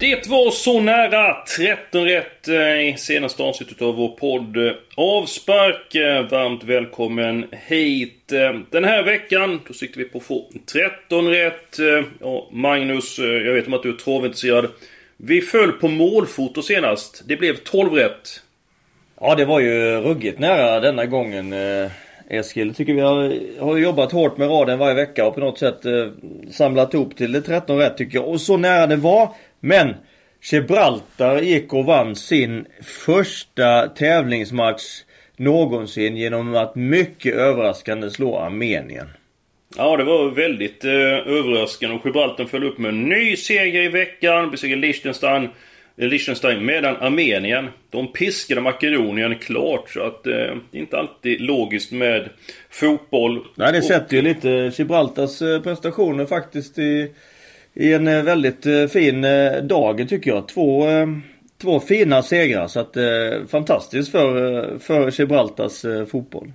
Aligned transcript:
Det 0.00 0.26
var 0.26 0.50
så 0.50 0.80
nära 0.80 1.36
13 1.56 2.04
rätt 2.04 2.48
eh, 2.48 2.88
i 2.88 2.94
senaste 2.98 3.42
avsnittet 3.42 3.82
av 3.82 3.94
vår 3.94 4.08
podd 4.08 4.56
Avspark. 4.96 5.94
Eh, 5.94 6.30
varmt 6.30 6.64
välkommen 6.64 7.46
hit. 7.66 8.32
Eh, 8.32 8.60
den 8.70 8.84
här 8.84 9.02
veckan, 9.02 9.60
då 9.68 9.74
siktar 9.74 9.98
vi 9.98 10.04
på 10.04 10.18
att 10.18 10.24
få 10.24 10.50
13 10.72 11.28
rätt. 11.28 11.78
Ja, 12.20 12.48
Magnus, 12.52 13.18
jag 13.18 13.54
vet 13.54 13.66
om 13.66 13.74
att 13.74 13.82
du 13.82 13.88
är 13.88 13.96
travintresserad. 13.96 14.68
Vi 15.16 15.40
föll 15.40 15.72
på 15.72 15.88
målfoto 15.88 16.62
senast. 16.62 17.22
Det 17.26 17.36
blev 17.36 17.56
12 17.56 17.92
rätt. 17.92 18.42
Ja, 19.20 19.34
det 19.34 19.44
var 19.44 19.60
ju 19.60 20.00
ruggigt 20.00 20.38
nära 20.38 20.80
denna 20.80 21.06
gången. 21.06 21.54
Eskil, 22.30 22.74
tycker 22.74 22.94
vi 22.94 23.00
har, 23.00 23.34
har 23.60 23.76
jobbat 23.76 24.12
hårt 24.12 24.36
med 24.36 24.48
raden 24.48 24.78
varje 24.78 24.94
vecka 24.94 25.26
och 25.26 25.34
på 25.34 25.40
något 25.40 25.58
sätt 25.58 25.86
eh, 25.86 26.08
samlat 26.50 26.94
ihop 26.94 27.16
till 27.16 27.32
det 27.32 27.42
13 27.42 27.78
rätt 27.78 27.96
tycker 27.96 28.18
jag. 28.18 28.28
Och 28.28 28.40
så 28.40 28.56
nära 28.56 28.86
det 28.86 28.96
var. 28.96 29.34
Men 29.60 29.94
Gibraltar 30.42 31.40
gick 31.40 31.72
och 31.72 31.84
vann 31.84 32.16
sin 32.16 32.66
första 32.82 33.88
tävlingsmatch 33.88 35.02
någonsin 35.36 36.16
genom 36.16 36.54
att 36.54 36.74
mycket 36.74 37.34
överraskande 37.34 38.10
slå 38.10 38.38
Armenien. 38.38 39.08
Ja, 39.76 39.96
det 39.96 40.04
var 40.04 40.30
väldigt 40.30 40.84
eh, 40.84 40.92
överraskande 40.92 41.96
och 41.96 42.06
Gibraltar 42.06 42.44
föll 42.44 42.64
upp 42.64 42.78
med 42.78 42.88
en 42.88 43.08
ny 43.08 43.36
seger 43.36 43.82
i 43.82 43.88
veckan. 43.88 44.50
Besegrade 44.50 44.80
Liechtenstein, 44.80 45.48
eh, 45.96 46.08
Liechtenstein 46.08 46.64
medan 46.64 46.96
Armenien, 46.96 47.68
de 47.90 48.12
piskade 48.12 48.60
Makedonien 48.60 49.38
klart. 49.38 49.90
Så 49.90 50.02
att 50.02 50.26
eh, 50.26 50.32
det 50.32 50.78
är 50.78 50.80
inte 50.80 50.98
alltid 50.98 51.40
logiskt 51.40 51.92
med 51.92 52.28
fotboll. 52.70 53.44
Nej, 53.54 53.72
det 53.72 53.82
sätter 53.82 54.16
ju 54.16 54.22
lite 54.22 54.72
Gibraltars 54.76 55.42
eh, 55.42 55.60
prestationer 55.62 56.26
faktiskt 56.26 56.78
i 56.78 57.12
i 57.78 57.92
en 57.92 58.08
eh, 58.08 58.22
väldigt 58.22 58.66
eh, 58.66 58.86
fin 58.86 59.24
eh, 59.24 59.52
dag 59.62 60.08
tycker 60.08 60.30
jag. 60.30 60.48
Två, 60.48 60.86
två 61.62 61.80
fina 61.80 62.22
segrar 62.22 62.68
så 62.68 62.80
att 62.80 62.96
fantastiskt 63.50 64.12
för, 64.12 64.78
för 64.78 65.20
Gibraltars 65.20 65.84
fotboll. 66.10 66.52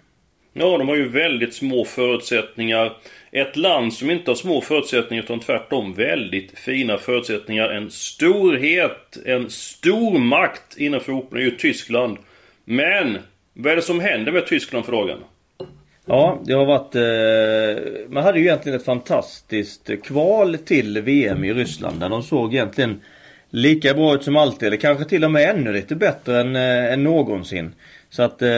Ja, 0.54 0.78
de 0.78 0.88
har 0.88 0.96
ju 0.96 1.10
väldigt 1.10 1.54
små 1.54 1.86
förutsättningar. 1.86 2.98
Ett 3.32 3.58
land 3.58 3.94
som 3.94 4.12
inte 4.12 4.32
har 4.32 4.36
små 4.36 4.62
förutsättningar 4.62 5.24
utan 5.24 5.40
tvärtom 5.40 5.94
väldigt 5.94 6.60
fina 6.60 6.98
förutsättningar. 6.98 7.70
En 7.70 7.92
storhet, 7.92 9.18
en 9.26 9.50
stormakt 9.50 10.78
inom 10.78 11.00
fotbollen 11.00 11.46
är 11.46 11.52
ju 11.52 11.58
Tyskland. 11.58 12.18
Men, 12.66 13.18
vad 13.54 13.72
är 13.72 13.76
det 13.76 13.82
som 13.82 14.00
händer 14.00 14.32
med 14.32 14.48
Tyskland 14.48 14.86
för 14.86 14.92
dagen? 14.92 15.20
Ja, 16.06 16.42
det 16.46 16.54
har 16.54 16.66
varit... 16.66 16.96
Eh, 16.96 17.84
man 18.10 18.24
hade 18.24 18.40
ju 18.40 18.46
egentligen 18.46 18.80
ett 18.80 18.86
fantastiskt 18.86 19.90
kval 20.04 20.58
till 20.58 21.02
VM 21.02 21.44
i 21.44 21.54
Ryssland. 21.54 22.00
Där 22.00 22.10
de 22.10 22.24
såg 22.24 22.54
egentligen 22.54 23.02
lika 23.50 23.94
bra 23.94 24.16
ut 24.16 24.24
som 24.24 24.36
alltid. 24.36 24.68
Eller 24.68 24.78
kanske 24.78 25.06
till 25.06 25.24
och 25.24 25.32
med 25.32 25.50
ännu 25.50 25.74
lite 25.74 25.96
bättre 25.96 26.42
än, 26.42 26.56
eh, 26.56 26.94
än 26.94 27.04
någonsin. 27.04 27.74
Så 28.10 28.24
att 28.24 28.42
eh, 28.42 28.50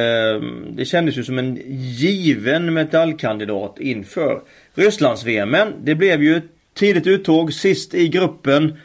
det 0.69 0.85
kändes 0.85 1.17
ju 1.17 1.23
som 1.23 1.39
en 1.39 1.59
given 1.65 2.73
metallkandidat 2.73 3.79
inför 3.79 4.41
Rysslands-VM. 4.75 5.49
Men 5.49 5.73
det 5.83 5.95
blev 5.95 6.23
ju 6.23 6.41
tidigt 6.73 7.07
uttåg, 7.07 7.53
sist 7.53 7.93
i 7.93 8.07
gruppen. 8.07 8.77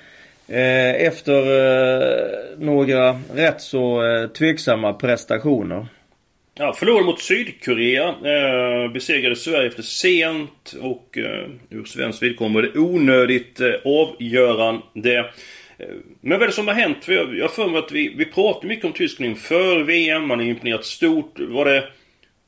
Eh, 0.49 1.07
efter 1.07 1.33
eh, 1.33 2.29
några 2.59 3.19
rätt 3.35 3.61
så 3.61 4.07
eh, 4.07 4.27
tveksamma 4.29 4.93
prestationer. 4.93 5.87
Ja, 6.55 6.73
förlorade 6.73 7.07
mot 7.07 7.21
Sydkorea. 7.21 8.09
Eh, 8.09 8.93
besegrade 8.93 9.37
Sverige 9.37 9.69
efter 9.69 9.83
sent 9.83 10.75
och 10.81 11.19
eh, 11.19 11.49
ur 11.71 11.85
svensk 11.85 12.23
vidkommande 12.23 12.79
onödigt 12.79 13.61
eh, 13.61 13.73
avgörande. 13.85 15.19
Eh, 15.79 15.87
men 16.21 16.39
vad 16.39 16.43
är 16.43 16.47
det 16.47 16.53
som 16.53 16.69
har 16.69 16.75
hänt? 16.75 17.05
För 17.05 17.13
jag, 17.13 17.45
har 17.45 17.49
för 17.49 17.69
mig 17.69 17.79
att 17.79 17.93
vi, 17.93 18.15
vi 18.17 18.25
pratar 18.25 18.69
mycket 18.69 18.85
om 18.85 18.93
Tyskland 18.93 19.31
inför 19.31 19.83
VM. 19.83 20.29
Man 20.29 20.39
har 20.39 20.47
imponerat 20.47 20.85
stort. 20.85 21.39
Var 21.39 21.65
det... 21.65 21.85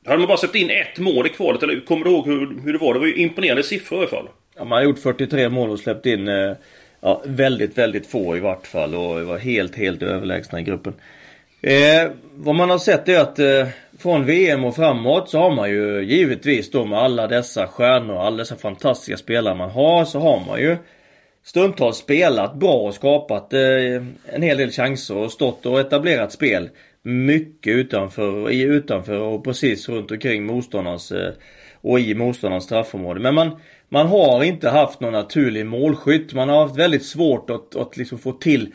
Hade 0.05 0.17
man 0.17 0.27
bara 0.27 0.37
släppt 0.37 0.55
in 0.55 0.69
ett 0.69 0.99
mål 0.99 1.25
i 1.25 1.29
kvalet? 1.29 1.63
Eller 1.63 1.79
kommer 1.79 2.05
du 2.05 2.11
ihåg 2.11 2.27
hur, 2.27 2.61
hur 2.63 2.73
det 2.73 2.79
var? 2.79 2.93
Det 2.93 2.99
var 2.99 3.07
ju 3.07 3.15
imponerande 3.15 3.63
siffror 3.63 3.99
i 3.99 4.01
alla 4.01 4.09
fall. 4.09 4.27
Ja, 4.55 4.63
man 4.63 4.77
har 4.77 4.83
gjort 4.83 4.99
43 4.99 5.49
mål 5.49 5.69
och 5.69 5.79
släppt 5.79 6.05
in 6.05 6.27
eh, 6.27 6.53
ja, 7.01 7.21
väldigt, 7.25 7.77
väldigt 7.77 8.07
få 8.07 8.37
i 8.37 8.39
vart 8.39 8.67
fall. 8.67 8.95
Och 8.95 9.25
var 9.25 9.37
helt, 9.37 9.75
helt 9.75 10.03
överlägsna 10.03 10.59
i 10.59 10.63
gruppen. 10.63 10.93
Eh, 11.63 12.11
vad 12.35 12.55
man 12.55 12.69
har 12.69 12.77
sett 12.77 13.09
är 13.09 13.19
att 13.19 13.39
eh, 13.39 13.67
från 13.99 14.25
VM 14.25 14.63
och 14.63 14.75
framåt 14.75 15.29
så 15.29 15.39
har 15.39 15.55
man 15.55 15.69
ju 15.69 16.03
givetvis 16.03 16.71
då 16.71 16.85
med 16.85 16.99
alla 16.99 17.27
dessa 17.27 17.67
stjärnor, 17.67 18.17
alla 18.17 18.37
dessa 18.37 18.55
fantastiska 18.55 19.17
spelare 19.17 19.55
man 19.55 19.69
har 19.69 20.05
så 20.05 20.19
har 20.19 20.45
man 20.47 20.59
ju 20.59 20.77
stundtals 21.43 21.97
spelat 21.97 22.55
bra 22.55 22.73
och 22.73 22.93
skapat 22.93 23.53
eh, 23.53 23.59
en 24.25 24.41
hel 24.41 24.57
del 24.57 24.71
chanser 24.71 25.17
och 25.17 25.31
stått 25.31 25.65
och 25.65 25.79
etablerat 25.79 26.31
spel 26.31 26.69
mycket 27.01 27.75
utanför, 27.75 28.51
i, 28.51 28.61
utanför 28.61 29.19
och 29.19 29.43
precis 29.43 29.89
runt 29.89 30.11
omkring 30.11 30.45
motståndarens 30.45 31.11
eh, 31.11 31.33
och 31.81 31.99
i 31.99 32.15
motståndarens 32.15 32.63
straffområde. 32.63 33.19
Men 33.19 33.35
man, 33.35 33.59
man 33.89 34.07
har 34.07 34.43
inte 34.43 34.69
haft 34.69 34.99
någon 34.99 35.13
naturlig 35.13 35.65
målskytt. 35.65 36.33
Man 36.33 36.49
har 36.49 36.61
haft 36.61 36.77
väldigt 36.77 37.05
svårt 37.05 37.49
att, 37.49 37.75
att 37.75 37.97
liksom 37.97 38.17
få 38.17 38.31
till 38.31 38.73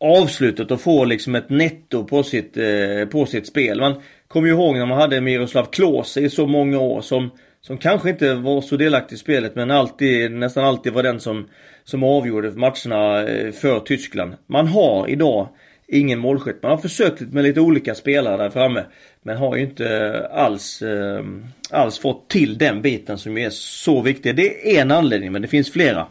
avslutet 0.00 0.70
och 0.70 0.80
få 0.80 1.04
liksom 1.04 1.34
ett 1.34 1.50
netto 1.50 2.04
på 2.04 2.22
sitt, 2.22 2.56
eh, 2.56 3.08
på 3.10 3.26
sitt 3.26 3.46
spel. 3.46 3.80
Man 3.80 4.02
kommer 4.28 4.48
ju 4.48 4.54
ihåg 4.54 4.76
när 4.76 4.86
man 4.86 4.98
hade 4.98 5.20
Miroslav 5.20 5.64
Klose 5.64 6.20
i 6.20 6.30
så 6.30 6.46
många 6.46 6.78
år 6.78 7.00
som, 7.00 7.30
som 7.60 7.78
kanske 7.78 8.10
inte 8.10 8.34
var 8.34 8.60
så 8.60 8.76
delaktig 8.76 9.16
i 9.16 9.18
spelet 9.18 9.54
men 9.54 9.70
alltid, 9.70 10.30
nästan 10.30 10.64
alltid 10.64 10.92
var 10.92 11.02
den 11.02 11.20
som, 11.20 11.48
som 11.84 12.02
avgjorde 12.02 12.50
matcherna 12.50 13.28
eh, 13.28 13.52
för 13.52 13.80
Tyskland. 13.80 14.34
Man 14.46 14.66
har 14.66 15.08
idag 15.08 15.48
ingen 15.88 16.18
målskytt. 16.18 16.62
Man 16.62 16.70
har 16.70 16.78
försökt 16.78 17.20
med 17.20 17.44
lite 17.44 17.60
olika 17.60 17.94
spelare 17.94 18.36
där 18.36 18.50
framme. 18.50 18.84
Men 19.22 19.36
har 19.36 19.56
ju 19.56 19.62
inte 19.62 20.28
alls, 20.32 20.82
eh, 20.82 21.24
alls 21.70 21.98
fått 21.98 22.28
till 22.28 22.58
den 22.58 22.82
biten 22.82 23.18
som 23.18 23.38
är 23.38 23.50
så 23.50 24.02
viktig. 24.02 24.36
Det 24.36 24.76
är 24.76 24.82
en 24.82 24.90
anledning 24.90 25.32
men 25.32 25.42
det 25.42 25.48
finns 25.48 25.72
flera. 25.72 26.06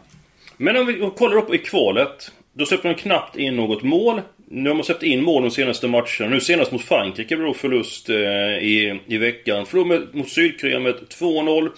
Men 0.56 0.76
om 0.76 0.86
vi 0.86 1.10
kollar 1.16 1.36
upp 1.36 1.54
i 1.54 1.58
kvalet. 1.58 2.32
Då 2.52 2.66
släpper 2.66 2.88
de 2.88 2.94
knappt 2.94 3.36
in 3.36 3.56
något 3.56 3.82
mål. 3.82 4.20
Nu 4.50 4.70
har 4.70 4.74
man 4.74 4.84
släppt 4.84 5.02
in 5.02 5.22
mål 5.22 5.42
de 5.42 5.50
senaste 5.50 5.88
matcherna. 5.88 6.28
Nu 6.28 6.40
senast 6.40 6.72
mot 6.72 6.82
Frankrike 6.82 7.36
blev 7.36 7.48
det 7.48 7.54
förlust 7.54 8.08
eh, 8.08 8.16
i, 8.58 9.00
i 9.06 9.18
veckan. 9.18 9.66
Förlorade 9.66 10.06
mot 10.12 10.28
Sydkorea 10.28 10.80
med 10.80 10.94
2-0. 10.94 11.70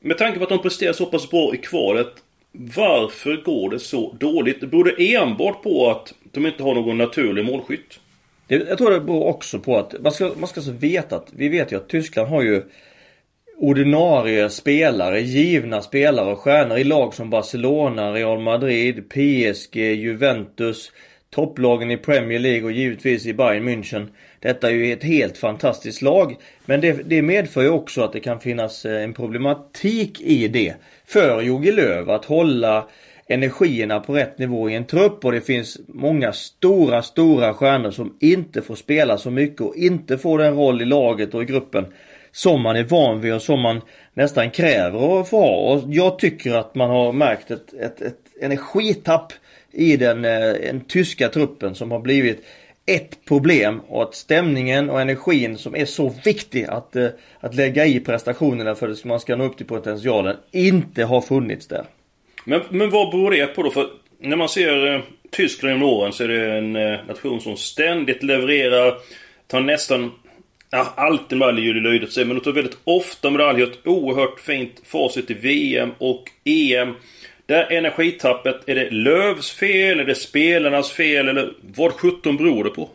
Med 0.00 0.18
tanke 0.18 0.38
på 0.38 0.44
att 0.44 0.50
de 0.50 0.62
presterar 0.62 0.92
så 0.92 1.06
pass 1.06 1.30
bra 1.30 1.54
i 1.54 1.58
kvalet. 1.58 2.12
Varför 2.52 3.36
går 3.36 3.70
det 3.70 3.78
så 3.78 4.16
dåligt? 4.20 4.60
Beror 4.60 4.84
det 4.84 5.14
enbart 5.14 5.62
på 5.62 5.90
att 5.90 6.14
de 6.32 6.46
inte 6.46 6.62
har 6.62 6.74
någon 6.74 6.98
naturlig 6.98 7.44
målskytt? 7.44 8.00
jag 8.48 8.78
tror 8.78 8.90
det 8.90 9.00
beror 9.00 9.24
också 9.24 9.58
på 9.58 9.78
att 9.78 10.02
man 10.02 10.12
ska, 10.12 10.32
man 10.36 10.48
ska 10.48 10.60
så 10.60 10.72
veta 10.72 11.16
att 11.16 11.28
vi 11.36 11.48
vet 11.48 11.72
ju 11.72 11.76
att 11.76 11.88
Tyskland 11.88 12.28
har 12.28 12.42
ju 12.42 12.62
ordinarie 13.58 14.50
spelare, 14.50 15.20
givna 15.20 15.82
spelare 15.82 16.32
och 16.32 16.38
stjärnor 16.38 16.78
i 16.78 16.84
lag 16.84 17.14
som 17.14 17.30
Barcelona, 17.30 18.12
Real 18.12 18.40
Madrid, 18.40 19.08
PSG, 19.08 19.76
Juventus, 19.76 20.92
topplagen 21.30 21.90
i 21.90 21.96
Premier 21.96 22.38
League 22.38 22.64
och 22.64 22.72
givetvis 22.72 23.26
i 23.26 23.34
Bayern 23.34 23.68
München. 23.68 24.06
Detta 24.40 24.70
är 24.70 24.74
ju 24.74 24.92
ett 24.92 25.02
helt 25.02 25.38
fantastiskt 25.38 26.02
lag. 26.02 26.36
Men 26.64 26.80
det, 26.80 26.92
det 26.92 27.22
medför 27.22 27.62
ju 27.62 27.70
också 27.70 28.02
att 28.02 28.12
det 28.12 28.20
kan 28.20 28.40
finnas 28.40 28.84
eh, 28.84 29.02
en 29.02 29.14
problematik 29.14 30.20
i 30.20 30.48
det. 30.48 30.74
För 31.06 31.42
Jogi 31.42 31.72
Löw 31.72 32.10
att 32.10 32.24
hålla 32.24 32.88
energierna 33.26 34.00
på 34.00 34.14
rätt 34.14 34.38
nivå 34.38 34.70
i 34.70 34.74
en 34.74 34.84
trupp 34.84 35.24
och 35.24 35.32
det 35.32 35.40
finns 35.40 35.80
många 35.88 36.32
stora, 36.32 37.02
stora 37.02 37.54
stjärnor 37.54 37.90
som 37.90 38.16
inte 38.20 38.62
får 38.62 38.74
spela 38.74 39.18
så 39.18 39.30
mycket 39.30 39.60
och 39.60 39.76
inte 39.76 40.18
får 40.18 40.38
den 40.38 40.54
roll 40.54 40.82
i 40.82 40.84
laget 40.84 41.34
och 41.34 41.42
i 41.42 41.46
gruppen 41.46 41.86
som 42.34 42.62
man 42.62 42.76
är 42.76 42.84
van 42.84 43.20
vid 43.20 43.34
och 43.34 43.42
som 43.42 43.60
man 43.60 43.80
nästan 44.14 44.50
kräver 44.50 45.20
att 45.20 45.28
få 45.28 45.40
ha. 45.40 45.56
Och 45.56 45.82
jag 45.88 46.18
tycker 46.18 46.54
att 46.54 46.74
man 46.74 46.90
har 46.90 47.12
märkt 47.12 47.50
ett, 47.50 47.74
ett, 47.80 48.00
ett 48.00 48.18
energitapp 48.40 49.32
i 49.72 49.96
den, 49.96 50.24
eh, 50.24 50.52
den 50.62 50.80
tyska 50.80 51.28
truppen 51.28 51.74
som 51.74 51.90
har 51.90 52.00
blivit 52.00 52.44
ett 52.86 53.24
problem 53.24 53.80
och 53.88 54.02
att 54.02 54.14
stämningen 54.14 54.90
och 54.90 55.00
energin 55.00 55.58
som 55.58 55.76
är 55.76 55.84
så 55.84 56.14
viktig 56.24 56.64
att, 56.64 56.96
eh, 56.96 57.08
att 57.40 57.54
lägga 57.54 57.86
i 57.86 58.00
prestationerna 58.00 58.74
för 58.74 58.88
att 58.88 59.04
man 59.04 59.20
ska 59.20 59.36
nå 59.36 59.44
upp 59.44 59.56
till 59.56 59.66
potentialen 59.66 60.36
inte 60.50 61.04
har 61.04 61.20
funnits 61.20 61.68
där. 61.68 61.84
Men, 62.44 62.60
men 62.70 62.90
vad 62.90 63.10
beror 63.10 63.30
det 63.30 63.46
på 63.46 63.62
då? 63.62 63.70
För 63.70 63.86
när 64.18 64.36
man 64.36 64.48
ser 64.48 64.94
eh, 64.94 65.00
Tyskland 65.30 65.74
genom 65.74 65.88
åren 65.88 66.12
så 66.12 66.24
är 66.24 66.28
det 66.28 66.58
en 66.58 66.76
eh, 66.76 67.06
nation 67.08 67.40
som 67.40 67.56
ständigt 67.56 68.22
levererar. 68.22 68.94
Tar 69.46 69.60
nästan 69.60 70.10
ja, 70.74 70.92
alltid 70.96 71.38
med 71.38 71.58
i 71.58 71.72
löjligt 71.72 72.12
sig, 72.12 72.24
men 72.24 72.36
de 72.36 72.42
tar 72.42 72.52
väldigt 72.52 72.78
ofta 72.84 73.30
medaljer. 73.30 73.66
Ett 73.66 73.86
oerhört 73.86 74.40
fint 74.40 74.80
facit 74.84 75.30
i 75.30 75.34
VM 75.34 75.90
och 75.98 76.30
EM. 76.44 76.94
Där 77.46 77.72
energitappet, 77.72 78.56
är 78.66 78.74
det 78.74 78.90
Lövs 78.90 79.50
fel? 79.50 80.00
Är 80.00 80.04
det 80.04 80.14
spelarnas 80.14 80.92
fel? 80.92 81.28
Eller 81.28 81.52
vad 81.60 81.92
sjutton 81.92 82.36
beror 82.36 82.64
det 82.64 82.70
på? 82.70 82.88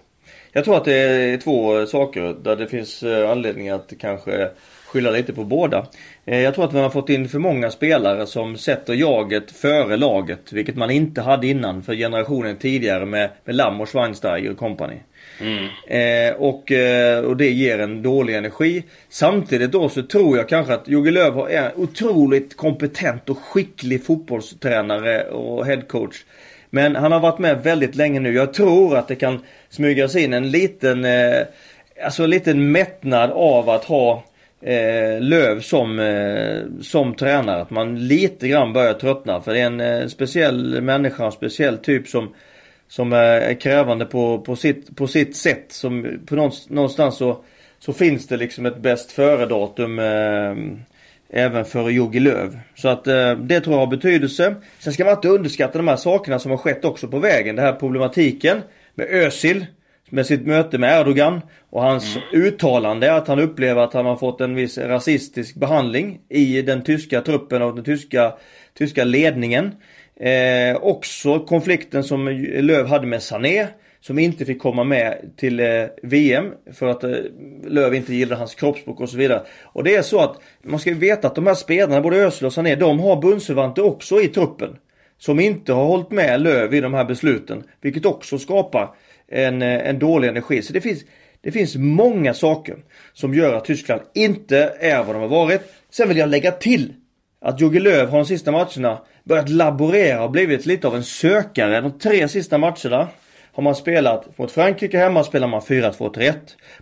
Jag 0.52 0.66
tror 0.66 0.78
att 0.78 0.86
det 0.86 0.94
är 0.94 1.38
två 1.38 1.86
saker 1.86 2.36
där 2.44 2.56
det 2.56 2.68
finns 2.68 3.04
eh, 3.04 3.31
anledning 3.31 3.70
att 3.70 3.94
kanske 4.00 4.50
skylla 4.86 5.12
lite 5.12 5.34
på 5.34 5.44
båda. 5.44 5.86
Eh, 6.25 6.40
jag 6.40 6.56
tror 6.56 6.66
att 6.66 6.74
man 6.74 6.84
har 6.84 6.90
fått 6.90 7.10
in 7.10 7.30
för 7.30 7.40
många 7.40 7.72
spelare 7.72 8.28
som 8.28 8.58
sätter 8.58 8.94
jaget 8.94 9.52
före 9.52 9.98
laget. 9.98 10.54
Vilket 10.54 10.75
man 10.75 10.92
inte 10.92 11.22
hade 11.22 11.48
innan 11.48 11.84
för 11.84 11.96
generationen 11.96 12.56
tidigare 12.58 13.06
med, 13.06 13.30
med 13.46 13.56
Lamm 13.56 13.82
och 13.82 13.90
Schweinsteiger 13.90 14.52
och 14.52 14.58
company. 14.58 14.96
Mm. 15.41 15.65
Eh, 15.88 16.36
och, 16.36 16.71
eh, 16.71 17.19
och 17.19 17.38
det 17.38 17.50
ger 17.50 17.80
en 17.80 18.01
dålig 18.01 18.36
energi. 18.36 18.83
Samtidigt 19.09 19.71
då 19.71 19.89
så 19.89 20.03
tror 20.03 20.38
jag 20.38 20.50
kanske 20.50 20.74
att 20.74 20.88
Jogge 20.88 21.12
Löw 21.12 21.51
är 21.51 21.63
en 21.63 21.71
otroligt 21.75 22.57
kompetent 22.57 23.30
och 23.30 23.38
skicklig 23.38 24.06
fotbollstränare 24.06 25.24
och 25.24 25.65
headcoach. 25.65 26.15
Men 26.69 26.95
han 26.95 27.12
har 27.12 27.19
varit 27.19 27.39
med 27.39 27.63
väldigt 27.63 27.95
länge 27.95 28.19
nu. 28.19 28.33
Jag 28.33 28.53
tror 28.53 28.97
att 28.97 29.07
det 29.07 29.15
kan 29.15 29.39
smygas 29.69 30.15
in 30.15 30.33
en 30.33 30.51
liten, 30.51 31.06
eh, 31.06 31.41
alltså 32.06 32.24
en 32.24 32.30
liten 32.30 32.71
mättnad 32.71 33.31
av 33.31 33.69
att 33.69 33.86
ha 33.86 34.24
eh, 34.62 35.21
Löv 35.21 35.62
som, 35.62 36.00
eh, 36.00 36.81
som 36.81 37.15
tränare. 37.15 37.62
Att 37.62 37.69
man 37.69 38.07
lite 38.07 38.47
grann 38.47 38.74
börjar 38.74 38.94
tröttna. 38.94 39.41
För 39.41 39.53
det 39.53 39.59
är 39.59 39.65
en 39.65 39.80
eh, 39.80 40.07
speciell 40.07 40.81
människa, 40.81 41.25
en 41.25 41.31
speciell 41.31 41.77
typ 41.77 42.07
som 42.07 42.33
som 42.89 43.13
är 43.13 43.53
krävande 43.53 44.06
på, 44.06 44.39
på, 44.41 44.56
sitt, 44.56 44.95
på 44.95 45.07
sitt 45.07 45.36
sätt. 45.36 45.65
Som 45.69 46.19
på 46.25 46.51
någonstans 46.68 47.18
så, 47.18 47.44
så 47.80 47.94
finns 47.94 48.27
det 48.27 48.38
liksom 48.38 48.65
ett 48.65 48.77
bäst 48.77 49.12
före-datum 49.12 50.00
eh, 50.00 50.56
även 51.30 51.65
för 51.65 51.89
Jogi 51.89 52.19
Löv. 52.19 52.59
Så 52.75 52.88
att 52.88 53.07
eh, 53.07 53.36
det 53.36 53.62
tror 53.62 53.75
jag 53.75 53.80
har 53.80 53.88
betydelse. 53.88 54.56
Sen 54.80 54.94
ska 54.94 55.06
man 55.06 55.13
inte 55.13 55.30
underskatta 55.30 55.77
de 55.77 55.88
här 55.88 55.95
sakerna 55.95 56.39
som 56.39 56.51
har 56.51 56.57
skett 56.57 56.86
också 56.86 57.07
på 57.07 57.19
vägen. 57.19 57.56
Den 57.56 57.65
här 57.65 57.74
problematiken 57.74 58.62
med 58.95 59.07
Özil 59.09 59.65
med 60.09 60.25
sitt 60.25 60.45
möte 60.45 60.77
med 60.77 61.00
Erdogan 61.00 61.41
och 61.69 61.81
hans 61.81 62.15
mm. 62.15 62.45
uttalande 62.45 63.15
att 63.15 63.27
han 63.27 63.39
upplever 63.39 63.81
att 63.81 63.94
han 63.94 64.06
har 64.06 64.15
fått 64.15 64.41
en 64.41 64.56
viss 64.56 64.77
rasistisk 64.77 65.56
behandling 65.56 66.19
i 66.30 66.62
den 66.62 66.83
tyska 66.83 67.21
truppen 67.21 67.62
och 67.62 67.75
den 67.75 67.83
tyska, 67.83 68.33
tyska 68.77 69.03
ledningen. 69.03 69.71
Eh, 70.19 70.75
också 70.81 71.39
konflikten 71.39 72.04
som 72.04 72.27
Löv 72.62 72.88
hade 72.88 73.07
med 73.07 73.24
Sané. 73.24 73.68
Som 74.01 74.19
inte 74.19 74.45
fick 74.45 74.60
komma 74.60 74.83
med 74.83 75.31
till 75.38 75.60
eh, 75.60 75.86
VM 76.04 76.54
för 76.74 76.88
att 76.88 77.04
eh, 77.04 77.12
Löv 77.63 77.95
inte 77.95 78.13
gillade 78.13 78.39
hans 78.39 78.56
kroppsspråk 78.56 79.00
och 79.00 79.10
så 79.10 79.18
vidare. 79.18 79.42
Och 79.63 79.83
det 79.83 79.95
är 79.95 80.01
så 80.01 80.19
att 80.19 80.42
man 80.63 80.80
ska 80.80 80.94
veta 80.94 81.27
att 81.27 81.36
de 81.36 81.48
här 81.48 81.54
spelarna, 81.54 82.01
både 82.01 82.18
Özil 82.18 82.45
och 82.45 82.54
Sané, 82.54 82.75
de 82.75 83.00
har 83.00 83.21
bundsförvanter 83.21 83.86
också 83.86 84.21
i 84.21 84.27
truppen. 84.27 84.75
Som 85.18 85.39
inte 85.39 85.74
har 85.74 85.86
hållit 85.86 86.12
med 86.12 86.42
Löv 86.42 86.74
i 86.74 86.81
de 86.81 86.94
här 86.94 87.06
besluten. 87.06 87.63
Vilket 87.81 88.06
också 88.06 88.38
skapar 88.38 88.95
en, 89.27 89.62
eh, 89.62 89.89
en 89.89 90.00
dålig 90.00 90.27
energi. 90.27 90.62
Så 90.62 90.74
det 90.74 90.81
finns, 90.81 91.04
det 91.42 91.51
finns 91.51 91.75
många 91.75 92.33
saker 92.33 92.77
som 93.13 93.33
gör 93.33 93.54
att 93.54 93.65
Tyskland 93.65 94.01
inte 94.13 94.74
är 94.80 95.04
vad 95.04 95.15
de 95.15 95.22
har 95.22 95.27
varit. 95.27 95.62
Sen 95.89 96.07
vill 96.07 96.18
jag 96.18 96.30
lägga 96.30 96.51
till 96.51 96.94
att 97.42 97.62
Jogge 97.62 97.80
Löw 97.80 98.12
har 98.12 98.18
de 98.18 98.25
sista 98.25 98.51
matcherna 98.51 99.01
börjat 99.30 99.50
laborera 99.50 100.24
och 100.24 100.31
blivit 100.31 100.66
lite 100.66 100.88
av 100.88 100.96
en 100.96 101.04
sökare. 101.04 101.81
De 101.81 102.00
tre 102.00 102.28
sista 102.28 102.58
matcherna 102.58 103.08
har 103.52 103.64
man 103.64 103.76
spelat. 103.76 104.38
Mot 104.38 104.52
Frankrike 104.52 104.98
hemma 104.98 105.24
spelar 105.24 105.48
man 105.48 105.62
4-2-3-1. 105.62 106.34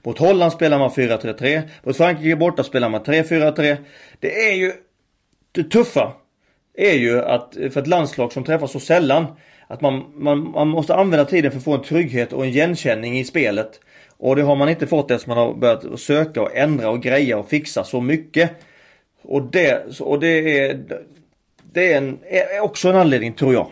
Mot 0.03 0.17
Holland 0.17 0.51
spelar 0.51 0.79
man 0.79 0.89
4-3-3. 0.89 1.61
Mot 1.83 1.97
Frankrike 1.97 2.35
borta 2.35 2.63
spelar 2.63 2.89
man 2.89 3.03
3-4-3. 3.03 3.77
Det 4.19 4.49
är 4.49 4.55
ju 4.55 4.73
det 5.51 5.63
tuffa 5.63 6.13
är 6.77 6.93
ju 6.93 7.21
att 7.21 7.53
för 7.53 7.79
ett 7.79 7.87
landslag 7.87 8.31
som 8.31 8.43
träffas 8.43 8.71
så 8.71 8.79
sällan 8.79 9.25
att 9.67 9.81
man, 9.81 10.05
man, 10.15 10.51
man 10.51 10.67
måste 10.67 10.95
använda 10.95 11.25
tiden 11.25 11.51
för 11.51 11.57
att 11.57 11.63
få 11.63 11.73
en 11.73 11.81
trygghet 11.81 12.33
och 12.33 12.43
en 12.43 12.49
igenkänning 12.49 13.19
i 13.19 13.23
spelet. 13.23 13.79
Och 14.17 14.35
det 14.35 14.41
har 14.41 14.55
man 14.55 14.69
inte 14.69 14.87
fått 14.87 15.11
eftersom 15.11 15.35
man 15.35 15.47
har 15.47 15.53
börjat 15.53 15.99
söka 15.99 16.41
och 16.41 16.55
ändra 16.55 16.89
och 16.89 17.01
greja 17.01 17.37
och 17.37 17.49
fixa 17.49 17.83
så 17.83 18.01
mycket. 18.01 18.51
Och 19.21 19.51
det, 19.51 19.99
och 19.99 20.19
det 20.19 20.59
är, 20.59 20.79
det 21.73 21.93
är, 21.93 21.97
en, 21.97 22.19
är 22.29 22.59
också 22.59 22.89
en 22.89 22.95
anledning 22.95 23.33
tror 23.33 23.53
jag. 23.53 23.71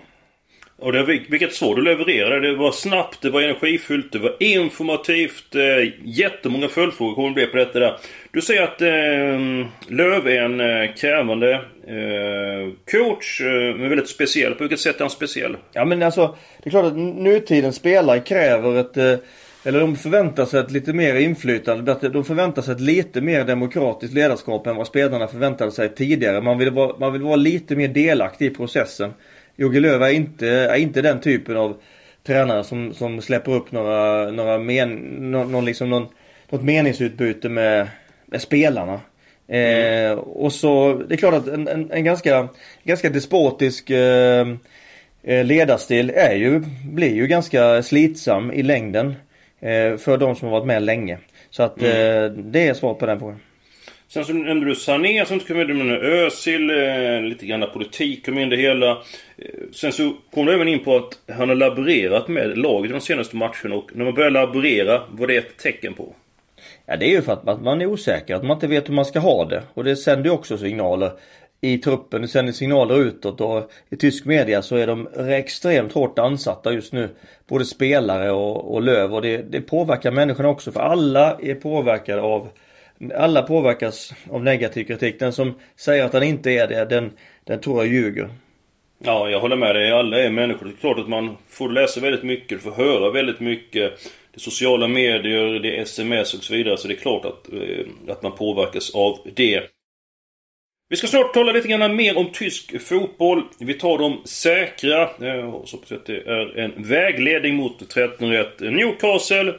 Och 0.77 0.91
det, 0.91 1.03
vilket 1.03 1.53
svar 1.53 1.75
du 1.75 1.81
levererade. 1.81 2.51
Det 2.51 2.55
var 2.55 2.71
snabbt, 2.71 3.21
det 3.21 3.29
var 3.29 3.41
energifyllt, 3.41 4.11
det 4.11 4.19
var 4.19 4.35
informativt. 4.39 5.55
Eh, 5.55 5.93
jättemånga 6.03 6.67
följdfrågor 6.67 7.15
kommer 7.15 7.29
det 7.29 7.33
bli 7.33 7.47
på 7.47 7.57
detta 7.57 7.79
där. 7.79 7.97
Du 8.31 8.41
säger 8.41 8.63
att 8.63 8.81
eh, 8.81 9.95
Löv 9.95 10.27
är 10.27 10.41
en 10.41 10.59
eh, 10.59 10.93
krävande 10.95 11.53
eh, 11.87 12.73
coach, 12.91 13.41
eh, 13.41 13.75
men 13.75 13.89
väldigt 13.89 14.09
speciell. 14.09 14.53
På 14.53 14.63
vilket 14.63 14.79
sätt 14.79 14.95
är 14.95 14.99
han 14.99 15.09
speciell? 15.09 15.57
Ja 15.73 15.85
men 15.85 16.03
alltså, 16.03 16.35
det 16.63 16.69
är 16.69 16.71
klart 16.71 16.85
att 16.85 16.97
nutidens 16.97 17.75
spelare 17.75 18.19
kräver 18.19 18.79
ett 18.79 18.97
eh, 18.97 19.15
eller 19.65 19.79
de 19.79 19.95
förväntar 19.95 20.45
sig 20.45 20.59
ett 20.59 20.71
lite 20.71 20.93
mer 20.93 21.15
inflytande. 21.15 22.09
De 22.09 22.25
förväntar 22.25 22.61
sig 22.61 22.73
ett 22.73 22.81
lite 22.81 23.21
mer 23.21 23.43
demokratiskt 23.43 24.13
ledarskap 24.13 24.67
än 24.67 24.75
vad 24.75 24.87
spelarna 24.87 25.27
förväntade 25.27 25.71
sig 25.71 25.89
tidigare. 25.89 26.41
Man 26.41 26.57
vill 26.57 26.71
vara, 26.71 26.95
man 26.99 27.13
vill 27.13 27.21
vara 27.21 27.35
lite 27.35 27.75
mer 27.75 27.87
delaktig 27.87 28.45
i 28.45 28.49
processen. 28.49 29.13
Jogge 29.55 29.79
Löw 29.79 30.05
är 30.05 30.09
inte, 30.09 30.47
är 30.47 30.75
inte 30.75 31.01
den 31.01 31.21
typen 31.21 31.57
av 31.57 31.77
tränare 32.23 32.63
som, 32.63 32.93
som 32.93 33.21
släpper 33.21 33.51
upp 33.51 33.71
några, 33.71 34.31
några 34.31 34.57
men, 34.57 34.95
någon, 35.31 35.65
liksom 35.65 35.89
någon, 35.89 36.07
något 36.49 36.63
meningsutbyte 36.63 37.49
med, 37.49 37.87
med 38.25 38.41
spelarna. 38.41 38.99
Mm. 39.47 40.11
Eh, 40.11 40.17
och 40.17 40.53
så, 40.53 40.93
det 40.93 41.15
är 41.15 41.17
klart 41.17 41.33
att 41.33 41.47
en, 41.47 41.67
en, 41.67 41.91
en 41.91 42.03
ganska, 42.03 42.47
ganska 42.83 43.09
despotisk 43.09 43.89
eh, 43.89 44.47
eh 45.23 45.45
ledarstil 45.45 46.09
är 46.09 46.35
ju, 46.35 46.63
blir 46.83 47.15
ju 47.15 47.27
ganska 47.27 47.83
slitsam 47.83 48.51
i 48.51 48.63
längden. 48.63 49.15
Eh, 49.65 49.97
för 49.97 50.17
de 50.17 50.35
som 50.35 50.47
har 50.47 50.59
varit 50.59 50.67
med 50.67 50.83
länge. 50.83 51.17
Så 51.49 51.63
att 51.63 51.81
mm. 51.81 51.91
Eh, 51.91 52.31
det 52.31 52.67
är 52.67 52.73
svar 52.73 52.93
på 52.93 53.05
den 53.05 53.19
frågan. 53.19 53.39
Sen 54.07 54.25
så 54.25 54.33
nämnde 54.33 54.65
du 54.65 54.75
Sané, 54.75 55.25
sen 55.25 55.39
kom 55.39 55.57
du 55.57 55.73
med 55.73 56.03
Özil, 56.03 56.69
eh, 56.69 57.21
lite 57.21 57.45
grann 57.45 57.65
politik 57.73 58.25
kom 58.25 58.39
in 58.39 58.49
det 58.49 58.57
hela. 58.57 58.97
Sen 59.71 59.91
så 59.91 60.13
kom 60.33 60.45
du 60.45 60.53
även 60.53 60.67
in 60.67 60.83
på 60.83 60.95
att 60.95 61.35
han 61.37 61.49
har 61.49 61.55
laborerat 61.55 62.27
med 62.27 62.57
laget 62.57 62.91
de 62.91 63.01
senaste 63.01 63.35
matcherna 63.35 63.75
och 63.75 63.91
när 63.93 64.05
man 64.05 64.13
börjar 64.13 64.31
laborera, 64.31 65.01
vad 65.09 65.27
det 65.27 65.35
är 65.35 65.39
ett 65.39 65.57
tecken 65.57 65.93
på? 65.93 66.15
Ja 66.85 66.97
det 66.97 67.05
är 67.05 67.09
ju 67.09 67.21
för 67.21 67.33
att 67.33 67.61
man 67.61 67.81
är 67.81 67.85
osäker, 67.85 68.35
att 68.35 68.43
man 68.43 68.57
inte 68.57 68.67
vet 68.67 68.89
hur 68.89 68.93
man 68.93 69.05
ska 69.05 69.19
ha 69.19 69.45
det. 69.45 69.63
Och 69.73 69.83
det 69.83 69.95
sänder 69.95 70.25
ju 70.25 70.31
också 70.31 70.57
signaler 70.57 71.11
i 71.61 71.77
truppen. 71.77 72.21
Det 72.21 72.27
sänder 72.27 72.53
signaler 72.53 73.01
utåt 73.01 73.41
och 73.41 73.71
i 73.89 73.95
tysk 73.95 74.25
media 74.25 74.61
så 74.61 74.75
är 74.75 74.87
de 74.87 75.07
extremt 75.29 75.93
hårt 75.93 76.19
ansatta 76.19 76.73
just 76.73 76.93
nu. 76.93 77.09
Både 77.47 77.65
spelare 77.65 78.31
och, 78.31 78.73
och 78.73 78.81
Löv 78.81 79.13
och 79.13 79.21
det, 79.21 79.37
det 79.37 79.61
påverkar 79.61 80.11
människorna 80.11 80.49
också 80.49 80.71
för 80.71 80.79
alla 80.79 81.37
är 81.41 81.55
påverkade 81.55 82.21
av 82.21 82.49
alla 83.15 83.41
påverkas 83.41 84.13
av 84.31 84.43
negativ 84.43 84.83
kritik. 84.83 85.19
Den 85.19 85.33
som 85.33 85.53
säger 85.75 86.05
att 86.05 86.13
han 86.13 86.23
inte 86.23 86.51
är 86.51 86.67
det, 86.67 86.85
den, 86.85 87.11
den 87.43 87.59
tror 87.59 87.77
jag 87.77 87.93
ljuger. 87.93 88.29
Ja, 88.99 89.29
jag 89.29 89.39
håller 89.39 89.55
med 89.55 89.75
dig. 89.75 89.91
Alla 89.91 90.19
är 90.19 90.29
människor. 90.29 90.65
Det 90.65 90.71
är 90.71 90.77
klart 90.77 90.99
att 90.99 91.09
man 91.09 91.37
får 91.49 91.69
läsa 91.69 91.99
väldigt 91.99 92.23
mycket, 92.23 92.61
får 92.61 92.71
höra 92.71 93.11
väldigt 93.11 93.39
mycket. 93.39 93.91
Det 94.31 94.37
är 94.37 94.39
sociala 94.39 94.87
medier, 94.87 95.59
det 95.59 95.77
är 95.77 95.81
sms 95.81 96.33
och 96.33 96.43
så 96.43 96.53
vidare. 96.53 96.77
Så 96.77 96.87
det 96.87 96.93
är 96.93 96.97
klart 96.97 97.25
att, 97.25 97.53
eh, 97.53 98.11
att 98.11 98.23
man 98.23 98.31
påverkas 98.31 98.95
av 98.95 99.19
det. 99.35 99.61
Vi 100.89 100.95
ska 100.95 101.07
snart 101.07 101.33
tala 101.33 101.51
lite 101.51 101.67
grann 101.67 101.95
mer 101.95 102.17
om 102.17 102.31
tysk 102.31 102.81
fotboll. 102.81 103.43
Vi 103.59 103.73
tar 103.73 103.97
de 103.97 104.21
säkra. 104.25 105.01
Eh, 105.01 105.55
och 105.55 105.69
så 105.69 105.77
att 105.77 106.05
det 106.05 106.17
är 106.17 106.57
en 106.59 106.73
vägledning 106.77 107.55
mot 107.55 107.95
13-1 107.95 108.71
Newcastle. 108.71 109.53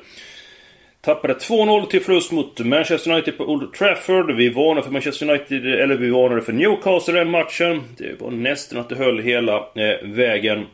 Tappade 1.01 1.35
2-0 1.35 1.87
till 1.87 2.01
förlust 2.01 2.33
mot 2.33 2.61
Manchester 2.61 3.11
United 3.13 3.39
på 3.39 3.45
Old 3.45 3.73
Trafford. 3.73 4.31
Vi 4.31 4.49
varnade 4.49 4.83
för 4.83 4.91
Manchester 4.91 5.31
United, 5.31 5.67
eller 5.67 5.97
vi 5.97 6.11
varnade 6.11 6.43
för 6.43 6.53
Newcastle 6.53 7.15
den 7.15 7.31
matchen. 7.31 7.83
Det 7.99 8.21
var 8.21 8.31
nästan 8.31 8.79
att 8.79 8.89
det 8.89 8.97
höll 8.97 9.19
hela 9.19 9.57
eh, 9.57 10.09
vägen. 10.09 10.67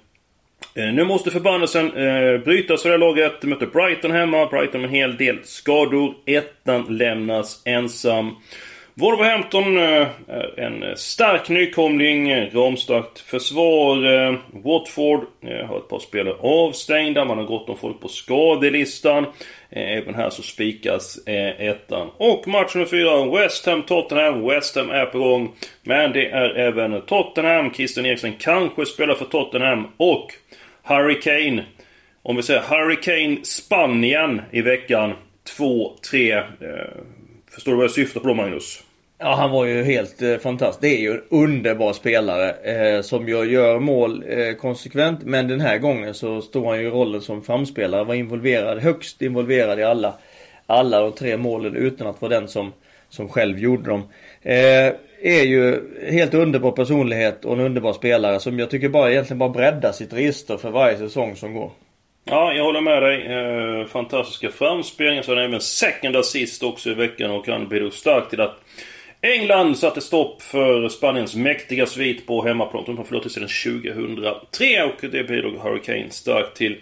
Eh, 0.74 0.92
nu 0.92 1.04
måste 1.04 1.30
förbannelsen 1.30 1.86
eh, 1.86 2.38
brytas 2.38 2.82
för 2.82 2.88
det 2.88 2.94
här 2.94 2.98
laget. 2.98 3.42
Möter 3.42 3.66
Brighton 3.66 4.10
hemma. 4.10 4.46
Brighton 4.46 4.80
med 4.80 4.88
en 4.88 4.96
hel 4.96 5.16
del 5.16 5.38
skador. 5.44 6.14
Ettan 6.26 6.96
lämnas 6.96 7.62
ensam. 7.64 8.36
Wolverhampton 8.94 9.76
är 9.76 10.08
en 10.60 10.96
stark 10.96 11.48
nykomling, 11.48 12.50
ramstarkt 12.50 13.18
försvar. 13.18 14.14
Eh, 14.14 14.34
Watford 14.52 15.20
eh, 15.40 15.66
har 15.66 15.78
ett 15.78 15.88
par 15.88 15.98
spelare 15.98 16.34
avstängda, 16.40 17.24
man 17.24 17.38
har 17.38 17.44
gott 17.44 17.68
om 17.68 17.76
folk 17.76 18.00
på 18.00 18.08
skadelistan. 18.08 19.26
Även 19.70 20.14
här 20.14 20.30
så 20.30 20.42
spikas 20.42 21.18
ettan. 21.26 22.10
Och 22.16 22.48
match 22.48 22.74
nummer 22.74 22.86
fyra, 22.86 23.38
West 23.38 23.66
Ham-Tottenham. 23.66 24.48
West 24.48 24.76
Ham 24.76 24.90
är 24.90 25.06
på 25.06 25.18
gång. 25.18 25.52
Men 25.82 26.12
det 26.12 26.28
är 26.28 26.54
även 26.54 27.00
Tottenham. 27.00 27.72
Christian 27.74 28.06
Eriksen 28.06 28.32
kanske 28.38 28.86
spelar 28.86 29.14
för 29.14 29.24
Tottenham. 29.24 29.88
Och 29.96 30.26
Harry 30.82 31.20
Kane. 31.20 31.64
Om 32.22 32.36
vi 32.36 32.42
säger 32.42 32.60
Hurricane 32.60 33.44
Spanien 33.44 34.42
i 34.50 34.60
veckan. 34.60 35.14
2-3. 35.58 36.44
Förstår 37.54 37.72
du 37.72 37.76
vad 37.76 37.84
jag 37.84 37.90
syftar 37.90 38.20
på 38.20 38.28
då 38.28 38.34
Magnus? 38.34 38.82
Ja, 39.18 39.34
han 39.34 39.50
var 39.50 39.64
ju 39.64 39.82
helt 39.82 40.22
eh, 40.22 40.36
fantastisk. 40.36 40.80
Det 40.80 40.88
är 40.88 41.00
ju 41.00 41.12
en 41.12 41.22
underbar 41.30 41.92
spelare 41.92 42.50
eh, 42.50 43.02
som 43.02 43.28
ju 43.28 43.44
gör 43.44 43.78
mål 43.78 44.24
eh, 44.28 44.54
konsekvent. 44.54 45.22
Men 45.22 45.48
den 45.48 45.60
här 45.60 45.78
gången 45.78 46.14
så 46.14 46.42
står 46.42 46.68
han 46.68 46.80
ju 46.80 46.86
i 46.86 46.90
rollen 46.90 47.20
som 47.20 47.42
framspelare. 47.42 48.04
Var 48.04 48.14
involverad, 48.14 48.78
högst 48.78 49.22
involverad 49.22 49.80
i 49.80 49.82
alla, 49.82 50.14
alla 50.66 51.00
de 51.00 51.12
tre 51.12 51.36
målen 51.36 51.76
utan 51.76 52.06
att 52.06 52.22
vara 52.22 52.40
den 52.40 52.48
som, 52.48 52.72
som 53.08 53.28
själv 53.28 53.58
gjorde 53.58 53.90
dem. 53.90 54.02
Eh, 54.42 54.92
är 55.22 55.42
ju 55.42 55.80
helt 56.10 56.34
underbar 56.34 56.72
personlighet 56.72 57.44
och 57.44 57.52
en 57.52 57.60
underbar 57.60 57.92
spelare 57.92 58.40
som 58.40 58.58
jag 58.58 58.70
tycker 58.70 58.88
bara 58.88 59.10
egentligen 59.10 59.38
bara 59.38 59.48
breddar 59.48 59.92
sitt 59.92 60.12
register 60.12 60.56
för 60.56 60.70
varje 60.70 60.98
säsong 60.98 61.36
som 61.36 61.54
går. 61.54 61.70
Ja, 62.24 62.52
jag 62.52 62.64
håller 62.64 62.80
med 62.80 63.02
dig. 63.02 63.26
Eh, 63.26 63.86
fantastiska 63.86 64.50
framspelningar. 64.50 65.22
Så 65.22 65.34
han 65.34 65.44
även 65.44 65.60
second 65.60 66.16
assist 66.16 66.62
också 66.62 66.90
i 66.90 66.94
veckan 66.94 67.30
och 67.30 67.48
han 67.48 67.68
bidrog 67.68 67.92
starkt 67.92 68.30
till 68.30 68.40
att 68.40 68.60
England 69.20 69.78
satte 69.78 70.00
stopp 70.00 70.42
för 70.42 70.88
Spaniens 70.88 71.36
mäktiga 71.36 71.86
svit 71.86 72.26
på 72.26 72.44
hemmaplan. 72.44 72.84
De 72.86 72.96
har 72.96 73.04
förlorat 73.04 73.32
sedan 73.32 73.48
2003 73.82 74.82
och 74.84 75.10
det 75.10 75.24
bidrog 75.24 75.58
Hurricane 75.58 76.10
starkt 76.10 76.56
till. 76.56 76.78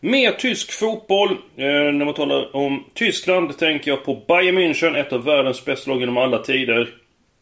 Mer 0.00 0.32
tysk 0.32 0.72
fotboll. 0.72 1.30
Eh, 1.56 1.66
när 1.66 2.04
man 2.04 2.14
talar 2.14 2.56
om 2.56 2.84
Tyskland 2.94 3.58
tänker 3.58 3.90
jag 3.90 4.04
på 4.04 4.14
Bayern 4.28 4.58
München, 4.58 4.96
ett 4.96 5.12
av 5.12 5.24
världens 5.24 5.64
bästa 5.64 5.90
lag 5.90 6.00
genom 6.00 6.16
alla 6.16 6.38
tider. 6.38 6.88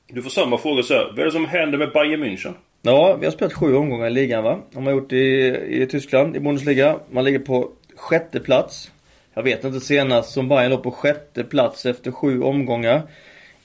Du 0.09 0.23
får 0.23 0.31
samma 0.31 0.59
fråga 0.59 0.83
så 0.83 0.95
här. 0.95 1.05
Vad 1.05 1.19
är 1.19 1.25
det 1.25 1.33
som 1.33 1.47
händer 1.47 1.79
med 1.79 1.93
Bayern 1.93 2.25
München? 2.25 2.55
Ja, 2.87 3.17
vi 3.21 3.27
har 3.27 3.33
spelat 3.33 3.53
sju 3.53 3.75
omgångar 3.75 4.07
i 4.07 4.11
ligan 4.11 4.45
va? 4.45 4.59
De 4.73 4.87
har 4.87 4.93
gjort 4.93 5.13
i, 5.13 5.17
i 5.69 5.87
Tyskland, 5.91 6.37
i 6.37 6.41
Bundesliga. 6.41 6.97
Man 7.11 7.25
ligger 7.25 7.39
på 7.39 7.71
sjätte 7.97 8.41
plats. 8.41 8.91
Jag 9.35 9.43
vet 9.43 9.65
inte 9.65 9.81
senast 9.81 10.33
som 10.33 10.49
Bayern 10.49 10.71
låg 10.71 10.83
på 10.83 10.91
sjätte 10.91 11.45
plats 11.45 11.87
efter 11.87 12.11
sju 12.11 12.43
omgångar. 12.43 12.95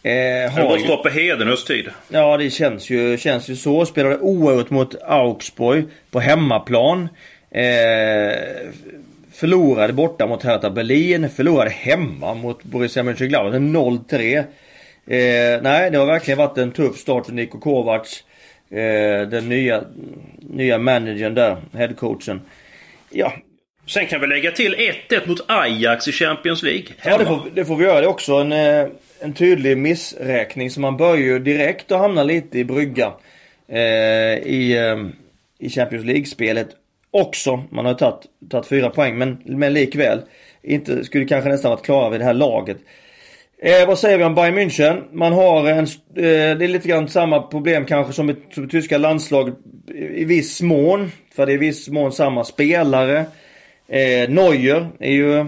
Eh, 0.03 0.51
har 0.51 0.77
det 0.77 0.87
var 0.87 1.03
på 1.03 1.09
Hedenhös 1.09 1.65
tid. 1.65 1.89
Ja, 2.09 2.37
det 2.37 2.49
känns 2.49 2.89
ju, 2.89 3.17
känns 3.17 3.49
ju 3.49 3.55
så. 3.55 3.85
Spelade 3.85 4.17
oerhört 4.17 4.69
mot 4.69 4.95
Augsburg 5.03 5.85
på 6.11 6.19
hemmaplan. 6.19 7.09
Eh, 7.51 8.33
förlorade 9.31 9.93
borta 9.93 10.27
mot 10.27 10.43
Hertha 10.43 10.69
Berlin. 10.69 11.29
Förlorade 11.29 11.69
hemma 11.69 12.33
mot 12.33 12.63
Borussia 12.63 13.03
Mönchengladbach 13.03 13.53
0-3. 13.53 14.37
Eh, 14.37 15.61
nej, 15.61 15.91
det 15.91 15.97
har 15.97 16.05
verkligen 16.05 16.37
varit 16.37 16.57
en 16.57 16.71
tuff 16.71 16.97
start 16.97 17.25
för 17.25 17.33
Niko 17.33 17.59
Kovacs. 17.59 18.23
Eh, 18.71 19.27
den 19.27 19.49
nya, 19.49 19.83
nya 20.39 20.77
managern 20.77 21.33
där, 21.33 21.57
headcoachen. 21.73 22.41
Ja. 23.09 23.33
Sen 23.87 24.07
kan 24.07 24.21
vi 24.21 24.27
lägga 24.27 24.51
till 24.51 24.75
1-1 25.09 25.27
mot 25.27 25.45
Ajax 25.47 26.07
i 26.07 26.11
Champions 26.11 26.63
League. 26.63 26.85
Hemma. 26.97 27.15
Ja, 27.15 27.17
det 27.17 27.25
får, 27.25 27.49
det 27.53 27.65
får 27.65 27.75
vi 27.75 27.85
göra. 27.85 27.99
Det 27.99 28.05
är 28.05 28.09
också 28.09 28.33
en, 28.33 28.51
eh, 28.51 28.87
en 29.19 29.33
tydlig 29.33 29.77
missräkning. 29.77 30.71
Så 30.71 30.79
man 30.79 30.97
börjar 30.97 31.17
ju 31.17 31.39
direkt 31.39 31.91
att 31.91 31.99
hamna 31.99 32.23
lite 32.23 32.59
i 32.59 32.63
brygga. 32.63 33.13
Eh, 33.67 33.79
i, 33.79 34.77
eh, 34.77 35.65
I 35.67 35.69
Champions 35.69 36.05
League-spelet 36.05 36.67
också. 37.11 37.63
Man 37.69 37.85
har 37.85 37.93
tagit, 37.93 38.25
tagit 38.49 38.67
fyra 38.67 38.89
poäng 38.89 39.17
men, 39.17 39.41
men 39.45 39.73
likväl. 39.73 40.21
Inte, 40.63 41.03
skulle 41.03 41.25
kanske 41.25 41.49
nästan 41.49 41.71
varit 41.71 41.85
klara 41.85 42.09
vid 42.09 42.19
det 42.19 42.25
här 42.25 42.33
laget. 42.33 42.77
Eh, 43.63 43.87
vad 43.87 43.99
säger 43.99 44.17
vi 44.17 44.23
om 44.23 44.35
Bayern 44.35 44.57
München? 44.57 45.03
Man 45.11 45.33
har 45.33 45.69
en, 45.69 45.83
eh, 45.83 46.57
det 46.57 46.65
är 46.65 46.67
lite 46.67 46.87
grann 46.87 47.07
samma 47.07 47.41
problem 47.41 47.85
kanske 47.85 48.13
som 48.13 48.29
i, 48.29 48.35
som 48.53 48.63
i 48.63 48.67
tyska 48.67 48.97
landslaget 48.97 49.53
i, 49.93 50.21
i 50.21 50.25
viss 50.25 50.61
mån. 50.61 51.11
För 51.35 51.45
det 51.45 51.51
är 51.51 51.53
i 51.53 51.57
viss 51.57 51.89
mån 51.89 52.11
samma 52.11 52.43
spelare. 52.43 53.25
Eh, 53.87 54.29
Neuer 54.29 54.87
är 54.99 55.11
ju 55.11 55.39
eh, 55.39 55.45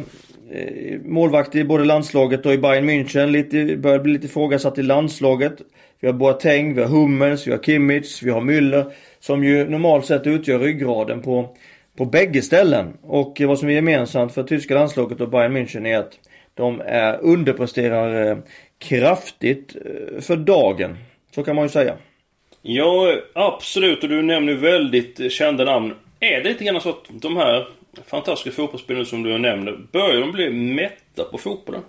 målvakt 1.06 1.56
i 1.56 1.64
både 1.64 1.86
landslaget 1.86 2.46
och 2.46 2.54
i 2.54 2.58
Bayern 2.58 2.90
München. 2.90 3.26
Lite, 3.26 3.78
börjar 3.78 4.00
bli 4.00 4.14
lite 4.14 4.26
ifrågasatt 4.26 4.78
i 4.78 4.84
landslaget. 4.84 5.54
Vi 6.00 6.08
har 6.08 6.14
Boateng, 6.14 6.74
vi 6.74 6.82
har 6.82 6.90
Hummels, 6.90 7.48
vi 7.48 7.52
har 7.52 7.60
Kimmich, 7.60 8.24
vi 8.24 8.32
har 8.32 8.42
Müller. 8.42 8.92
Som 9.20 9.44
ju 9.44 9.70
normalt 9.70 10.06
sett 10.06 10.28
utgör 10.28 10.60
ryggraden 10.60 11.22
på, 11.22 11.56
på 11.98 12.06
bägge 12.06 12.42
ställen. 12.42 12.94
Och 13.02 13.42
vad 13.46 13.60
som 13.60 13.70
är 13.70 13.74
gemensamt 13.74 14.34
för 14.34 14.44
tyska 14.44 14.74
landslaget 14.74 15.22
och 15.22 15.30
Bayern 15.30 15.58
München 15.58 15.88
är 15.88 15.98
att 15.98 16.20
de 16.54 16.82
är 16.86 17.20
underpresterar 17.22 18.32
eh, 18.32 18.38
kraftigt 18.78 19.76
eh, 19.76 20.22
för 20.22 20.36
dagen. 20.36 20.98
Så 21.36 21.44
kan 21.44 21.56
man 21.56 21.66
ju 21.66 21.70
säga. 21.70 21.98
Ja, 22.62 23.16
absolut. 23.34 24.04
Och 24.04 24.10
du 24.10 24.22
nämner 24.22 24.54
väldigt 24.54 25.32
kända 25.32 25.66
namn. 25.66 25.94
Är 26.20 26.42
det 26.44 26.50
lite 26.50 26.64
grann 26.64 26.82
så 26.82 26.90
att 26.90 27.06
de 27.10 27.38
här 27.38 27.68
fantastiska 28.06 28.62
fotbollsspelarna 28.62 29.06
som 29.06 29.24
du 29.24 29.38
nämner, 29.38 29.78
börjar 29.92 30.20
de 30.20 30.32
bli 30.32 30.50
mätta 30.50 31.24
på 31.24 31.38
fotbollen? 31.38 31.82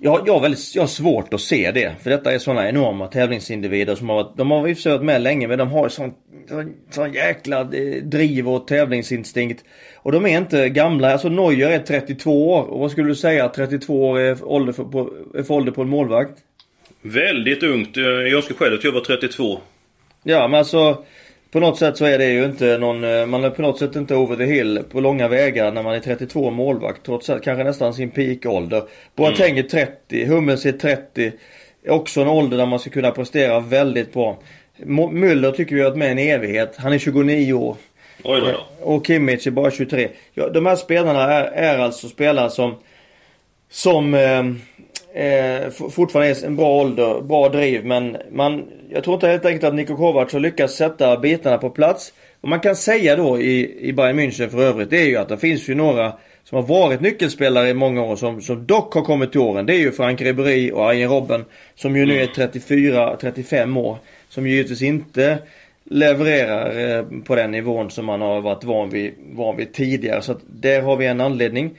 Jag, 0.00 0.22
jag, 0.26 0.32
har 0.32 0.40
väldigt, 0.40 0.74
jag 0.74 0.82
har 0.82 0.88
svårt 0.88 1.34
att 1.34 1.40
se 1.40 1.70
det. 1.70 1.94
För 2.02 2.10
detta 2.10 2.32
är 2.32 2.38
sådana 2.38 2.68
enorma 2.68 3.06
tävlingsindivider 3.06 3.94
som 3.94 4.08
har 4.08 4.16
varit, 4.16 4.36
de 4.36 4.50
har 4.50 4.68
i 4.68 4.72
och 4.72 4.84
varit 4.84 5.02
med 5.02 5.22
länge 5.22 5.48
men 5.48 5.58
de 5.58 5.70
har 5.70 5.88
sån, 5.88 6.14
sån, 6.48 6.74
sån 6.90 7.12
jäkla 7.12 7.60
eh, 7.60 8.02
driv 8.02 8.48
och 8.48 8.66
tävlingsinstinkt. 8.66 9.64
Och 9.96 10.12
de 10.12 10.26
är 10.26 10.38
inte 10.38 10.68
gamla. 10.68 11.12
Alltså 11.12 11.28
Neuer 11.28 11.70
är 11.70 11.78
32 11.78 12.50
år. 12.50 12.62
Och 12.62 12.80
vad 12.80 12.90
skulle 12.90 13.08
du 13.08 13.14
säga 13.14 13.48
32 13.48 14.08
år 14.08 14.18
är 14.18 14.44
ålder 14.44 14.72
för, 14.72 14.84
på, 14.84 15.10
är 15.34 15.42
för 15.42 15.54
ålder 15.54 15.72
på 15.72 15.82
en 15.82 15.88
målvakt? 15.88 16.38
Väldigt 17.02 17.62
ungt. 17.62 17.96
Jag 17.96 18.32
önskar 18.32 18.54
själv 18.54 18.74
att 18.74 18.84
jag 18.84 18.92
var 18.92 19.00
32. 19.00 19.60
Ja 20.22 20.48
men 20.48 20.58
alltså 20.58 21.04
på 21.50 21.60
något 21.60 21.78
sätt 21.78 21.96
så 21.96 22.04
är 22.04 22.18
det 22.18 22.30
ju 22.30 22.44
inte 22.44 22.78
någon, 22.78 23.04
eh, 23.04 23.26
man 23.26 23.44
är 23.44 23.50
på 23.50 23.62
något 23.62 23.78
sätt 23.78 23.96
inte 23.96 24.14
over 24.14 24.36
the 24.36 24.44
hill 24.44 24.82
på 24.90 25.00
långa 25.00 25.28
vägar 25.28 25.72
när 25.72 25.82
man 25.82 25.94
är 25.94 26.00
32 26.00 26.50
målvakt. 26.50 27.06
Trots 27.06 27.30
att 27.30 27.42
kanske 27.42 27.64
nästan 27.64 27.94
sin 27.94 28.10
peakålder. 28.10 28.82
Boateng 29.14 29.50
mm. 29.50 29.64
är 29.64 29.68
30, 29.68 30.24
Hummels 30.24 30.66
är 30.66 30.72
30. 30.72 31.32
Också 31.88 32.20
en 32.20 32.28
ålder 32.28 32.56
där 32.56 32.66
man 32.66 32.78
ska 32.78 32.90
kunna 32.90 33.10
prestera 33.10 33.60
väldigt 33.60 34.12
bra. 34.12 34.38
Müller 34.84 35.52
tycker 35.52 35.74
vi 35.74 35.82
har 35.82 35.90
varit 35.90 35.98
med 35.98 36.12
en 36.12 36.18
evighet. 36.18 36.74
Han 36.76 36.92
är 36.92 36.98
29 36.98 37.52
år. 37.52 37.76
Oj 38.24 38.40
då. 38.40 38.66
Och 38.80 39.06
Kimmich 39.06 39.46
är 39.46 39.50
bara 39.50 39.70
23. 39.70 40.08
Ja, 40.34 40.48
de 40.48 40.66
här 40.66 40.76
spelarna 40.76 41.32
är, 41.32 41.44
är 41.44 41.78
alltså 41.78 42.08
spelare 42.08 42.50
som 42.50 42.74
som 43.70 44.14
eh, 44.14 44.44
eh, 45.16 45.70
fortfarande 45.70 46.30
är 46.30 46.46
en 46.46 46.56
bra 46.56 46.80
ålder, 46.80 47.20
bra 47.20 47.48
driv 47.48 47.84
men 47.84 48.16
man, 48.32 48.64
jag 48.90 49.04
tror 49.04 49.14
inte 49.14 49.28
helt 49.28 49.44
enkelt 49.44 49.64
att 49.64 49.74
Niko 49.74 49.96
Kovac 49.96 50.32
har 50.32 50.40
lyckats 50.40 50.74
sätta 50.74 51.16
bitarna 51.16 51.58
på 51.58 51.70
plats. 51.70 52.12
Vad 52.40 52.50
man 52.50 52.60
kan 52.60 52.76
säga 52.76 53.16
då 53.16 53.40
i, 53.40 53.88
i 53.88 53.92
Bayern 53.92 54.20
München 54.20 54.48
för 54.48 54.62
övrigt 54.62 54.90
det 54.90 55.00
är 55.00 55.06
ju 55.06 55.16
att 55.16 55.28
det 55.28 55.38
finns 55.38 55.68
ju 55.68 55.74
några 55.74 56.12
som 56.44 56.56
har 56.56 56.62
varit 56.62 57.00
nyckelspelare 57.00 57.68
i 57.68 57.74
många 57.74 58.02
år 58.02 58.16
som, 58.16 58.42
som 58.42 58.66
dock 58.66 58.94
har 58.94 59.02
kommit 59.02 59.32
till 59.32 59.40
åren. 59.40 59.66
Det 59.66 59.74
är 59.74 59.78
ju 59.78 59.92
Frank 59.92 60.20
Ribéry 60.20 60.70
och 60.70 60.90
Arjen 60.90 61.10
Robben 61.10 61.44
som 61.74 61.96
ju 61.96 62.06
nu 62.06 62.22
är 62.22 62.26
34-35 62.26 63.78
år. 63.78 63.98
Som 64.28 64.46
ju 64.46 64.54
givetvis 64.54 64.82
inte 64.82 65.38
levererar 65.84 66.98
eh, 66.98 67.04
på 67.24 67.34
den 67.34 67.50
nivån 67.50 67.90
som 67.90 68.04
man 68.04 68.20
har 68.20 68.40
varit 68.40 68.64
van 68.64 68.90
vid, 68.90 69.12
van 69.32 69.56
vid 69.56 69.72
tidigare. 69.72 70.22
Så 70.22 70.32
att 70.32 70.40
där 70.46 70.82
har 70.82 70.96
vi 70.96 71.06
en 71.06 71.20
anledning. 71.20 71.70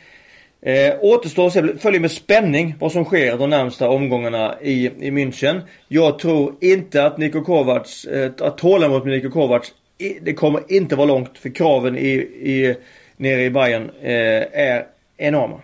Eh, 0.68 0.96
återstår 1.02 1.48
att 1.48 1.54
se, 1.54 1.78
följer 1.78 2.00
med 2.00 2.12
spänning 2.12 2.76
vad 2.80 2.92
som 2.92 3.06
sker 3.06 3.38
de 3.38 3.50
närmsta 3.50 3.90
omgångarna 3.90 4.56
i, 4.62 4.86
i 4.86 5.12
München. 5.12 5.62
Jag 5.88 6.20
tror 6.20 6.56
inte 6.62 7.06
att 7.06 7.18
Niko 7.18 7.44
Kovacs, 7.44 8.06
eh, 8.06 8.32
att 8.40 8.58
tålamodet 8.58 9.06
med 9.06 9.14
Niko 9.14 9.30
Kovacs, 9.30 9.74
det 10.22 10.34
kommer 10.34 10.72
inte 10.72 10.96
vara 10.96 11.08
långt 11.08 11.38
för 11.38 11.50
kraven 11.50 11.98
i, 11.98 12.12
i, 12.12 12.76
nere 13.18 13.44
i 13.44 13.50
Bayern 13.50 13.90
eh, 14.02 14.62
är 14.62 14.86
enorma. 15.18 15.62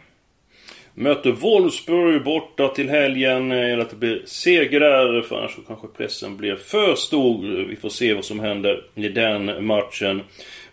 Möter 0.94 1.32
Wolfsburg 1.32 2.24
borta 2.24 2.68
till 2.68 2.90
helgen. 2.90 3.52
Eh, 3.52 3.58
Eller 3.58 3.78
att 3.78 3.90
det 3.90 3.96
blir 3.96 4.22
seger 4.26 4.80
där. 4.80 5.22
För 5.22 5.38
annars 5.38 5.56
så 5.56 5.62
kanske 5.62 5.88
pressen 5.88 6.38
blir 6.38 6.56
för 6.56 6.96
stor. 6.96 7.66
Vi 7.70 7.76
får 7.76 7.90
se 7.90 8.14
vad 8.14 8.26
som 8.26 8.40
händer 8.40 8.84
i 8.96 9.10
den 9.10 9.66
matchen. 9.66 10.22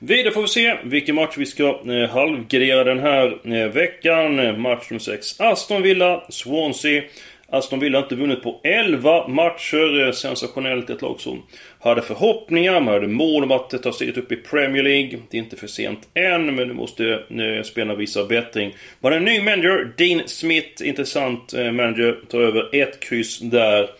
Vidare 0.02 0.32
får 0.32 0.42
vi 0.42 0.48
se 0.48 0.76
vilken 0.84 1.14
match 1.14 1.34
vi 1.36 1.46
ska 1.46 1.80
eh, 1.86 2.10
halvgradera 2.10 2.84
den 2.84 2.98
här 2.98 3.54
eh, 3.54 3.68
veckan. 3.68 4.38
Eh, 4.38 4.56
match 4.56 4.90
nummer 4.90 5.00
6. 5.00 5.40
Aston 5.40 5.82
Villa, 5.82 6.24
Swansea. 6.28 7.02
Aston 7.48 7.80
Villa 7.80 7.98
har 7.98 8.02
inte 8.02 8.14
vunnit 8.14 8.42
på 8.42 8.60
11 8.64 9.28
matcher. 9.28 10.06
Eh, 10.06 10.12
sensationellt. 10.12 10.90
Ett 10.90 11.02
lag 11.02 11.20
som 11.20 11.42
hade 11.80 12.02
förhoppningar. 12.02 12.80
Man 12.80 12.94
hade 12.94 13.08
mål 13.08 13.44
om 13.44 13.50
att 13.50 13.82
ta 13.82 13.92
steget 13.92 14.16
upp 14.16 14.32
i 14.32 14.36
Premier 14.36 14.82
League. 14.82 15.18
Det 15.30 15.36
är 15.36 15.42
inte 15.42 15.56
för 15.56 15.66
sent 15.66 16.08
än, 16.14 16.54
men 16.54 16.68
nu 16.68 16.74
måste 16.74 17.12
eh, 17.12 17.62
spelarna 17.64 17.94
visa 17.94 18.24
bättring. 18.24 18.74
Man 19.00 19.12
har 19.12 19.18
en 19.18 19.24
ny 19.24 19.42
manager, 19.42 19.92
Dean 19.96 20.22
Smith. 20.26 20.88
Intressant 20.88 21.52
eh, 21.52 21.72
manager. 21.72 22.18
Tar 22.28 22.40
över 22.40 22.74
ett 22.76 23.00
kryss 23.00 23.38
där. 23.38 23.90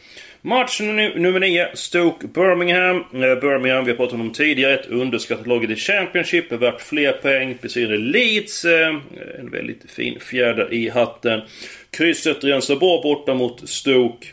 Match 0.43 0.81
nummer 0.81 1.41
9, 1.41 1.69
Stoke 1.75 2.27
Birmingham. 2.27 2.97
Eh, 2.97 3.41
Birmingham, 3.41 3.85
vi 3.85 3.91
har 3.91 3.97
pratat 3.97 4.13
om 4.13 4.19
dem 4.19 4.33
tidigare. 4.33 4.75
Ett 4.75 4.87
underskattat 4.87 5.47
lag 5.47 5.71
i 5.71 5.77
Championship. 5.77 6.53
Är 6.53 6.57
värt 6.57 6.81
fler 6.81 7.13
poäng. 7.13 7.59
Besegrade 7.63 7.97
Leeds. 7.97 8.65
Eh, 8.65 8.97
en 9.39 9.51
väldigt 9.51 9.91
fin 9.91 10.21
fjäder 10.21 10.73
i 10.75 10.89
hatten. 10.89 11.41
Krysset 11.91 12.45
rensar 12.45 12.77
bra 12.77 13.03
borta 13.03 13.35
mot 13.35 13.69
Stoke. 13.69 14.27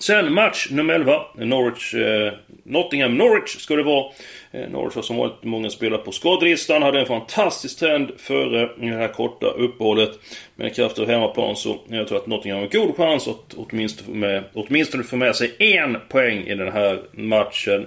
Sen 0.00 0.34
match 0.34 0.70
nummer 0.70 0.94
11. 0.94 1.20
Norwich, 1.34 1.94
eh, 1.94 2.32
Nottingham 2.64 3.18
Norwich 3.18 3.58
ska 3.58 3.76
det 3.76 3.82
vara. 3.82 4.12
Eh, 4.50 4.70
Norwich 4.70 4.94
har 4.94 5.02
som 5.02 5.16
vanligt 5.16 5.42
många 5.42 5.70
spelare 5.70 6.00
på 6.00 6.12
skadelistan. 6.12 6.82
Hade 6.82 7.00
en 7.00 7.06
fantastisk 7.06 7.78
trend 7.78 8.10
före 8.16 8.70
det 8.76 8.86
här 8.86 9.08
korta 9.08 9.46
uppehållet. 9.46 10.10
Med 10.54 10.74
krafter 10.74 11.02
av 11.02 11.08
hemmaplan 11.08 11.56
så 11.56 11.78
jag 11.88 12.08
tror 12.08 12.18
att 12.18 12.26
Nottingham 12.26 12.58
har 12.58 12.66
en 12.66 12.86
god 12.86 12.96
chans 12.96 13.28
att 13.28 13.54
åtminstone 13.56 14.06
få 14.06 14.14
med, 14.14 14.44
åtminstone 14.54 15.04
få 15.04 15.16
med 15.16 15.36
sig 15.36 15.54
en 15.58 15.96
poäng 16.08 16.38
i 16.46 16.54
den 16.54 16.72
här 16.72 17.00
matchen. 17.12 17.86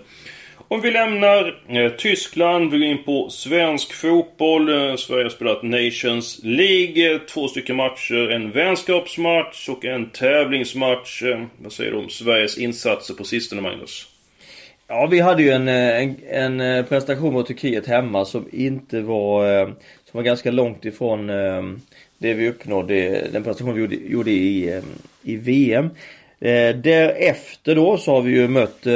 Om 0.73 0.81
vi 0.81 0.91
lämnar 0.91 1.61
eh, 1.67 1.91
Tyskland, 1.91 2.71
vi 2.71 2.77
går 2.77 2.87
in 2.87 3.03
på 3.03 3.29
svensk 3.29 3.93
fotboll. 3.93 4.89
Eh, 4.89 4.95
Sverige 4.95 5.23
har 5.23 5.29
spelat 5.29 5.63
Nations 5.63 6.39
League. 6.43 7.13
Eh, 7.13 7.19
två 7.19 7.47
stycken 7.47 7.75
matcher. 7.75 8.31
En 8.31 8.51
vänskapsmatch 8.51 9.69
och 9.69 9.85
en 9.85 10.09
tävlingsmatch. 10.09 11.23
Eh, 11.23 11.43
vad 11.57 11.71
säger 11.71 11.91
du 11.91 11.97
om 11.97 12.09
Sveriges 12.09 12.57
insatser 12.57 13.13
på 13.13 13.23
sistone, 13.23 13.61
Magnus? 13.61 14.07
Ja, 14.87 15.07
vi 15.11 15.19
hade 15.19 15.43
ju 15.43 15.49
en, 15.49 15.67
eh, 15.67 16.03
en, 16.33 16.61
en 16.61 16.85
prestation 16.85 17.33
mot 17.33 17.47
Turkiet 17.47 17.87
hemma 17.87 18.25
som 18.25 18.47
inte 18.51 19.01
var... 19.01 19.65
Som 20.11 20.17
var 20.17 20.23
ganska 20.23 20.51
långt 20.51 20.85
ifrån 20.85 21.27
det 22.17 22.33
vi 22.33 22.49
uppnådde, 22.49 23.27
den 23.31 23.43
prestation 23.43 23.73
vi 23.73 23.81
gjorde, 23.81 23.95
gjorde 23.95 24.31
i, 24.31 24.81
i 25.23 25.35
VM. 25.35 25.89
Därefter 26.83 27.75
då 27.75 27.97
så 27.97 28.11
har 28.11 28.21
vi 28.21 28.31
ju 28.31 28.47
mött 28.47 28.87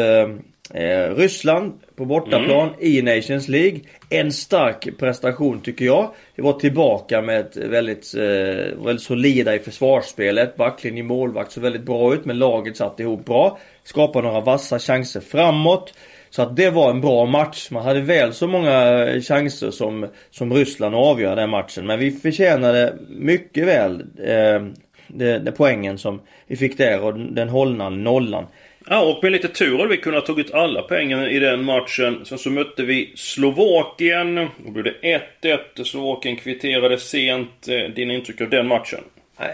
Eh, 0.74 1.16
Ryssland 1.16 1.74
på 1.96 2.06
bortaplan 2.06 2.68
mm. 2.68 2.80
i 2.80 3.02
Nations 3.02 3.48
League. 3.48 3.80
En 4.10 4.32
stark 4.32 4.98
prestation 5.00 5.62
tycker 5.62 5.86
jag. 5.86 6.12
Vi 6.36 6.44
var 6.44 6.54
tillbaka 6.54 7.22
med 7.22 7.40
ett 7.40 7.58
väldigt, 7.58 8.14
eh, 8.16 8.86
väldigt 8.86 9.02
solida 9.02 9.56
i 9.56 9.60
försvarsspelet. 9.60 10.58
Backlinje, 10.58 11.04
målvakt 11.04 11.52
såg 11.52 11.64
väldigt 11.64 11.86
bra 11.86 12.14
ut 12.14 12.26
men 12.26 12.40
laget 12.40 12.78
satt 12.78 13.00
ihop 13.00 13.26
bra. 13.26 13.60
Skapade 13.84 14.28
några 14.28 14.42
vassa 14.42 14.80
chanser 14.80 15.20
framåt. 15.20 15.94
Så 16.30 16.42
att 16.42 16.56
det 16.56 16.70
var 16.70 16.90
en 16.90 17.02
bra 17.02 17.26
match. 17.26 17.72
Man 17.72 17.84
hade 17.84 18.02
väl 18.02 18.34
så 18.34 18.48
många 18.48 19.06
chanser 19.22 19.72
som, 19.72 20.08
som 20.32 20.54
Ryssland 20.54 20.96
att 20.96 21.02
avgöra 21.02 21.36
den 21.36 21.50
matchen. 21.50 21.86
Men 21.86 22.00
vi 22.00 22.12
förtjänade 22.12 22.94
mycket 23.10 23.68
väl 23.68 24.02
eh, 24.18 24.62
det, 25.08 25.40
det 25.40 25.52
poängen 25.52 25.98
som 25.98 26.22
vi 26.48 26.56
fick 26.56 26.78
där 26.78 27.04
och 27.04 27.20
den 27.20 27.50
hållna 27.50 27.90
nollan. 27.90 28.46
Ja, 28.90 29.02
och 29.02 29.24
med 29.24 29.32
lite 29.32 29.48
tur 29.48 29.78
hade 29.78 29.90
vi 29.90 29.98
kunnat 29.98 30.26
tagit 30.26 30.54
alla 30.54 30.82
pengarna 30.82 31.30
i 31.30 31.40
den 31.40 31.64
matchen. 31.64 32.26
Sen 32.26 32.38
så 32.38 32.50
mötte 32.50 32.84
vi 32.84 33.14
Slovakien. 33.16 34.36
Då 34.66 34.72
blev 34.72 34.84
det 34.84 35.22
1-1. 35.42 35.84
Slovakien 35.84 36.36
kvitterade 36.36 36.98
sent. 36.98 37.68
Eh, 37.68 37.94
dina 37.94 38.14
intryck 38.14 38.42
av 38.42 38.50
den 38.50 38.68
matchen? 38.68 39.00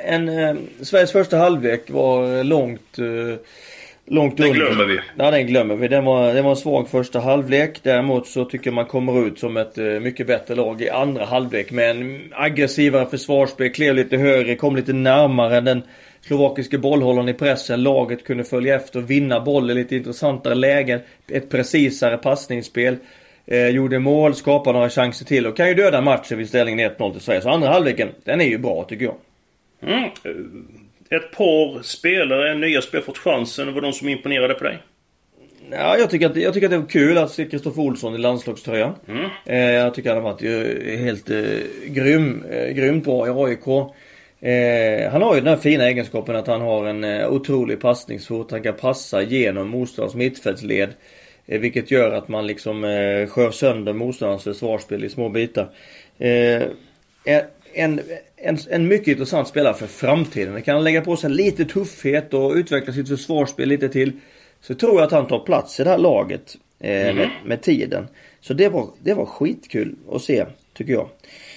En, 0.06 0.30
eh, 0.30 0.56
Sveriges 0.82 1.12
första 1.12 1.38
halvlek 1.38 1.90
var 1.90 2.44
långt... 2.44 3.00
Eh, 3.00 3.36
långt 4.06 4.38
den 4.38 4.48
under. 4.48 4.60
glömmer 4.60 4.86
vi. 4.86 5.00
Ja, 5.18 5.32
den 5.32 5.48
glömmer 5.48 5.76
vi. 5.76 5.88
Den 5.88 6.06
var, 6.06 6.34
den 6.34 6.44
var 6.44 6.52
en 6.52 6.58
svag 6.58 6.90
första 6.90 7.20
halvlek. 7.20 7.80
Däremot 7.84 8.28
så 8.28 8.46
tycker 8.46 8.68
jag 8.68 8.74
man 8.74 8.86
kommer 8.86 9.28
ut 9.28 9.40
som 9.40 9.58
ett 9.58 9.78
eh, 9.78 9.86
mycket 9.86 10.28
bättre 10.28 10.56
lag 10.56 10.82
i 10.82 10.90
andra 10.90 11.26
halvlek. 11.26 11.72
Med 11.72 11.90
en 11.90 12.22
aggressivare 12.32 13.06
försvarsspel, 13.06 13.70
klev 13.70 13.96
lite 13.96 14.18
högre, 14.18 14.56
kom 14.56 14.76
lite 14.76 14.94
närmare 14.94 15.62
den 15.62 15.84
slovakiska 16.26 16.78
bollhållaren 16.78 17.30
i 17.30 17.34
pressen. 17.34 17.84
Laget 17.84 18.24
kunde 18.24 18.44
följa 18.44 18.76
efter 18.76 19.02
vinna 19.02 19.40
bollen 19.40 19.78
i 19.78 19.82
lite 19.82 19.96
intressantare 19.96 20.56
lägen. 20.56 21.00
Ett 21.28 21.50
precisare 21.50 22.18
passningsspel. 22.18 22.98
Eh, 23.46 23.68
gjorde 23.68 24.00
mål, 24.00 24.36
skapade 24.36 24.78
några 24.78 24.90
chanser 24.90 25.26
till 25.26 25.48
och 25.48 25.58
kan 25.58 25.68
ju 25.68 25.74
döda 25.74 26.02
matchen 26.02 26.38
vid 26.38 26.50
ställningen 26.50 26.92
1-0 26.92 27.12
till 27.12 27.22
Sverige. 27.22 27.42
Så 27.42 27.50
andra 27.50 27.70
halvleken, 27.70 28.10
den 28.24 28.42
är 28.42 28.46
ju 28.46 28.58
bra 28.58 28.84
tycker 28.84 29.06
jag. 29.06 29.16
Mm. 29.82 30.10
Ett 31.10 31.32
par 31.32 31.82
spelare, 31.82 32.56
nya 32.56 32.82
spelare 32.82 33.06
fått 33.06 33.18
chansen. 33.18 33.74
Var 33.74 33.82
de 33.82 33.94
som 33.94 34.10
imponerade 34.10 34.54
på 34.54 34.64
dig? 34.64 34.78
Ja, 35.72 35.98
jag 35.98 36.10
tycker 36.10 36.30
att, 36.30 36.36
jag 36.36 36.54
tycker 36.54 36.68
att 36.68 36.72
det 36.72 36.78
var 36.78 36.86
kul 36.86 37.18
att 37.18 37.32
se 37.32 37.46
Kristoffer 37.46 37.82
Olsson 37.82 38.16
i 38.16 38.18
landslagströjan. 38.18 38.94
Mm. 39.08 39.30
Eh, 39.46 39.58
jag 39.58 39.94
tycker 39.94 40.14
han 40.14 40.24
har 40.24 40.32
varit 40.32 40.44
eh, 40.44 40.98
helt 41.00 41.30
eh, 41.30 41.38
grym, 41.86 42.44
eh, 42.52 42.74
grymt 42.74 43.06
bra 43.06 43.28
i 43.28 43.30
AIK. 43.30 43.94
Eh, 44.44 45.12
han 45.12 45.22
har 45.22 45.36
ju 45.36 45.42
den 45.42 45.50
här 45.50 45.62
fina 45.62 45.88
egenskapen 45.88 46.36
att 46.36 46.48
han 46.48 46.62
har 46.62 46.86
en 46.86 47.04
eh, 47.04 47.34
otrolig 47.34 47.80
passningsfot. 47.80 48.52
Han 48.52 48.64
kan 48.64 48.74
passa 48.74 49.22
genom 49.22 49.70
motståndarens 49.70 50.16
mittfältsled. 50.16 50.90
Eh, 51.46 51.60
vilket 51.60 51.92
gör 51.92 52.12
att 52.12 52.28
man 52.28 52.48
liksom 52.48 52.84
eh, 52.84 53.28
skör 53.28 53.52
sönder 53.52 53.94
motståndarens 53.94 54.44
försvarsspel 54.44 55.04
i 55.04 55.10
små 55.10 55.30
bitar. 55.30 55.70
En, 57.76 58.00
en, 58.38 58.58
en 58.70 58.88
mycket 58.88 59.08
intressant 59.08 59.48
spelare 59.48 59.74
för 59.74 59.88
framtiden. 59.88 60.62
Kan 60.62 60.76
han 60.76 60.84
lägga 60.84 61.02
på 61.02 61.16
sig 61.16 61.30
lite 61.30 61.66
tuffhet 61.66 62.34
och 62.34 62.52
utveckla 62.52 62.94
sitt 62.94 63.10
försvarsspel 63.10 63.70
lite 63.70 63.90
till. 63.90 64.12
Så 64.62 64.76
tror 64.76 64.96
jag 64.96 65.04
att 65.04 65.12
han 65.12 65.28
tar 65.28 65.40
plats 65.40 65.80
i 65.80 65.84
det 65.84 65.90
här 65.90 65.98
laget 65.98 66.56
mm. 66.80 67.16
med, 67.16 67.30
med, 67.46 67.62
tiden. 67.62 68.08
Så 68.42 68.54
det 68.54 68.70
var, 68.70 68.88
det 69.00 69.14
var 69.14 69.26
skitkul 69.26 69.96
att 70.12 70.22
se, 70.22 70.46
tycker 70.74 70.94
jag. 70.94 71.10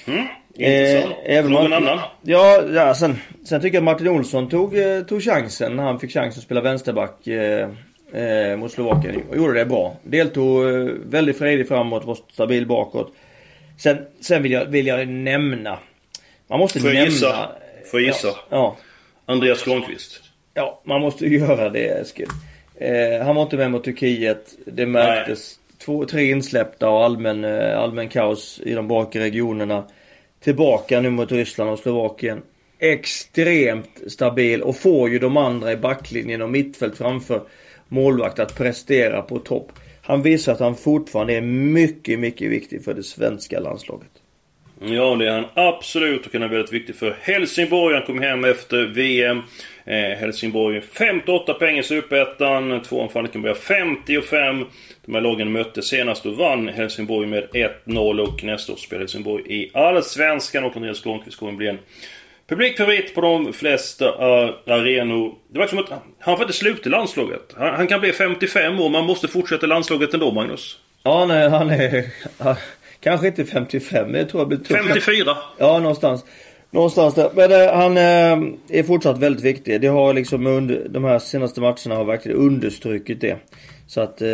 Mm. 0.07 0.27
Intressant. 0.59 1.15
Eh, 1.25 1.45
Någon 1.49 1.73
annan? 1.73 1.99
Ja, 2.23 2.63
ja 2.75 2.95
sen, 2.95 3.19
sen 3.45 3.61
tycker 3.61 3.77
jag 3.77 3.85
Martin 3.85 4.09
Olsson 4.09 4.49
tog, 4.49 4.79
eh, 4.79 5.03
tog 5.03 5.23
chansen 5.23 5.77
när 5.77 5.83
han 5.83 6.01
fick 6.01 6.13
chansen 6.13 6.39
att 6.39 6.45
spela 6.45 6.61
vänsterback 6.61 7.27
eh, 7.27 7.69
eh, 8.13 8.57
mot 8.57 8.73
Slovakien 8.73 9.23
och 9.31 9.37
gjorde 9.37 9.59
det 9.59 9.67
bra. 9.67 9.97
Deltog 10.03 10.69
eh, 10.69 10.87
väldigt 11.05 11.39
fredig 11.39 11.69
framåt, 11.69 12.05
var 12.05 12.19
stabil 12.33 12.67
bakåt. 12.67 13.13
Sen, 13.79 13.99
sen 14.21 14.43
vill, 14.43 14.53
jag, 14.53 14.65
vill 14.65 14.87
jag 14.87 15.09
nämna... 15.09 15.79
Man 16.49 16.59
måste 16.59 16.81
Får 16.81 16.89
nämna... 16.89 17.05
Gissa? 17.05 17.49
Får 17.91 18.01
jag 18.01 18.07
gissa? 18.07 18.29
Ja, 18.29 18.35
ja. 18.51 18.77
Andreas 19.27 19.65
Granqvist. 19.65 20.21
Ja, 20.55 20.81
man 20.85 21.01
måste 21.01 21.27
göra 21.35 21.69
det 21.69 21.87
Eskil. 21.89 22.29
Eh, 22.75 23.25
han 23.27 23.37
var 23.37 23.43
inte 23.43 23.57
med 23.57 23.71
mot 23.71 23.85
Turkiet. 23.85 24.55
Det 24.67 24.87
märktes. 24.87 25.55
Två, 25.85 26.05
tre 26.05 26.31
insläppta 26.31 26.89
och 26.89 27.05
allmän, 27.05 27.45
eh, 27.45 27.79
allmän 27.79 28.09
kaos 28.09 28.61
i 28.65 28.75
de 28.75 28.89
bakre 28.89 29.21
regionerna. 29.23 29.85
Tillbaka 30.47 31.01
nu 31.01 31.11
mot 31.11 31.33
Ryssland 31.33 31.71
och 31.71 31.79
Slovakien. 31.79 32.43
Extremt 32.79 34.01
stabil 34.07 34.63
och 34.63 34.77
får 34.77 35.11
ju 35.11 35.19
de 35.19 35.37
andra 35.37 35.73
i 35.73 35.77
backlinjen 35.77 36.43
och 36.43 36.51
mittfält 36.51 36.99
framför 36.99 37.43
målvakt 37.89 38.39
att 38.39 38.57
prestera 38.57 39.23
på 39.23 39.39
topp. 39.39 39.73
Han 40.03 40.23
visar 40.23 40.53
att 40.53 40.61
han 40.61 40.77
fortfarande 40.77 41.35
är 41.35 41.41
mycket, 41.41 42.19
mycket 42.19 42.51
viktig 42.51 42.85
för 42.85 42.95
det 42.95 43.03
svenska 43.03 43.61
landslaget. 43.61 44.16
Ja, 44.81 45.17
det 45.17 45.27
är 45.27 45.31
han 45.31 45.45
absolut 45.55 46.27
och 46.27 46.33
han 46.33 46.43
är 46.43 46.49
väldigt 46.49 46.73
viktig 46.73 46.97
för 46.97 47.17
Helsingborg. 47.21 47.95
Han 47.95 48.07
kom 48.07 48.23
hem 48.23 48.45
efter 48.45 48.87
VM. 48.87 49.43
Eh, 49.85 50.19
Helsingborg 50.19 50.81
58 50.81 51.55
poäng 51.55 51.79
i 51.79 51.83
Superettan. 51.83 52.83
Tvåan 52.83 53.09
Falkenberg 53.09 53.55
55. 53.55 54.65
De 55.05 55.15
här 55.15 55.23
lagen 55.23 55.53
mötte 55.53 55.83
senast 55.83 56.27
och 56.27 56.37
vann 56.37 56.69
Helsingborg 56.69 57.27
med 57.27 57.49
1-0 57.87 58.21
och 58.21 58.45
nästa 58.45 58.73
år 58.73 58.77
spelar 58.77 59.01
Helsingborg 59.01 59.45
i 59.47 59.71
Allsvenskan 59.75 60.65
och 60.65 60.77
Andreas 60.77 61.03
Granqvist 61.03 61.39
kommer 61.39 61.53
bli 61.53 61.69
en 61.69 61.79
publikfavorit 62.49 63.15
på 63.15 63.21
de 63.21 63.53
flesta 63.53 64.05
eh, 64.05 64.51
arenor. 64.67 65.35
Det 65.49 65.59
var 65.59 65.67
som 65.67 65.79
att 65.79 65.91
han 66.19 66.37
får 66.37 66.45
inte 66.45 66.59
sluta 66.59 66.89
i 66.89 66.93
landslaget. 66.93 67.55
Han, 67.57 67.75
han, 67.75 67.87
kan 67.87 68.01
bli 68.01 68.13
55 68.13 68.81
år, 68.81 68.89
man 68.89 69.05
måste 69.05 69.29
fortsätta 69.29 69.67
landslaget 69.67 70.15
ändå, 70.15 70.33
Magnus. 70.33 70.79
Ja, 71.03 71.27
nej, 71.27 71.49
han 71.49 71.71
är... 71.71 72.05
Kanske 73.07 73.27
inte 73.27 73.45
55, 73.45 74.11
men 74.11 74.21
jag 74.21 74.29
tror 74.29 74.41
jag 74.41 74.49
blir 74.49 74.59
54? 74.59 75.37
Ja, 75.59 75.79
någonstans. 75.79 76.25
Någonstans 76.71 77.15
där. 77.15 77.31
Men 77.35 77.53
äh, 77.53 77.75
han 77.75 77.97
äh, 77.97 78.79
är 78.79 78.83
fortsatt 78.83 79.19
väldigt 79.19 79.45
viktig. 79.45 79.81
Det 79.81 79.87
har 79.87 80.15
liksom 80.15 80.47
under 80.47 80.87
de 80.89 81.05
här 81.05 81.19
senaste 81.19 81.61
matcherna 81.61 81.95
har 81.95 82.05
verkligen 82.05 82.39
understrukit 82.39 83.21
det. 83.21 83.37
Så 83.87 84.01
att 84.01 84.23
äh, 84.23 84.29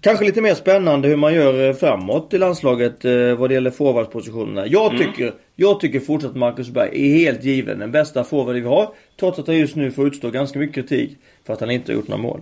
kanske 0.00 0.24
lite 0.24 0.40
mer 0.40 0.54
spännande 0.54 1.08
hur 1.08 1.16
man 1.16 1.34
gör 1.34 1.72
framåt 1.72 2.34
i 2.34 2.38
landslaget 2.38 3.04
äh, 3.04 3.34
vad 3.34 3.50
det 3.50 3.54
gäller 3.54 3.70
forwardspositionerna. 3.70 4.66
Jag 4.66 4.94
mm. 4.94 4.98
tycker, 4.98 5.32
jag 5.56 5.80
tycker 5.80 6.00
fortsatt 6.00 6.36
Marcus 6.36 6.68
Berg 6.68 6.90
är 6.92 7.18
helt 7.18 7.44
given 7.44 7.78
den 7.78 7.92
bästa 7.92 8.24
forward 8.24 8.54
vi 8.54 8.60
har. 8.60 8.88
Trots 9.20 9.38
att 9.38 9.46
han 9.46 9.58
just 9.58 9.76
nu 9.76 9.90
får 9.90 10.06
utstå 10.06 10.30
ganska 10.30 10.58
mycket 10.58 10.74
kritik 10.74 11.16
för 11.46 11.52
att 11.52 11.60
han 11.60 11.70
inte 11.70 11.92
har 11.92 11.96
gjort 11.96 12.08
några 12.08 12.22
mål. 12.22 12.40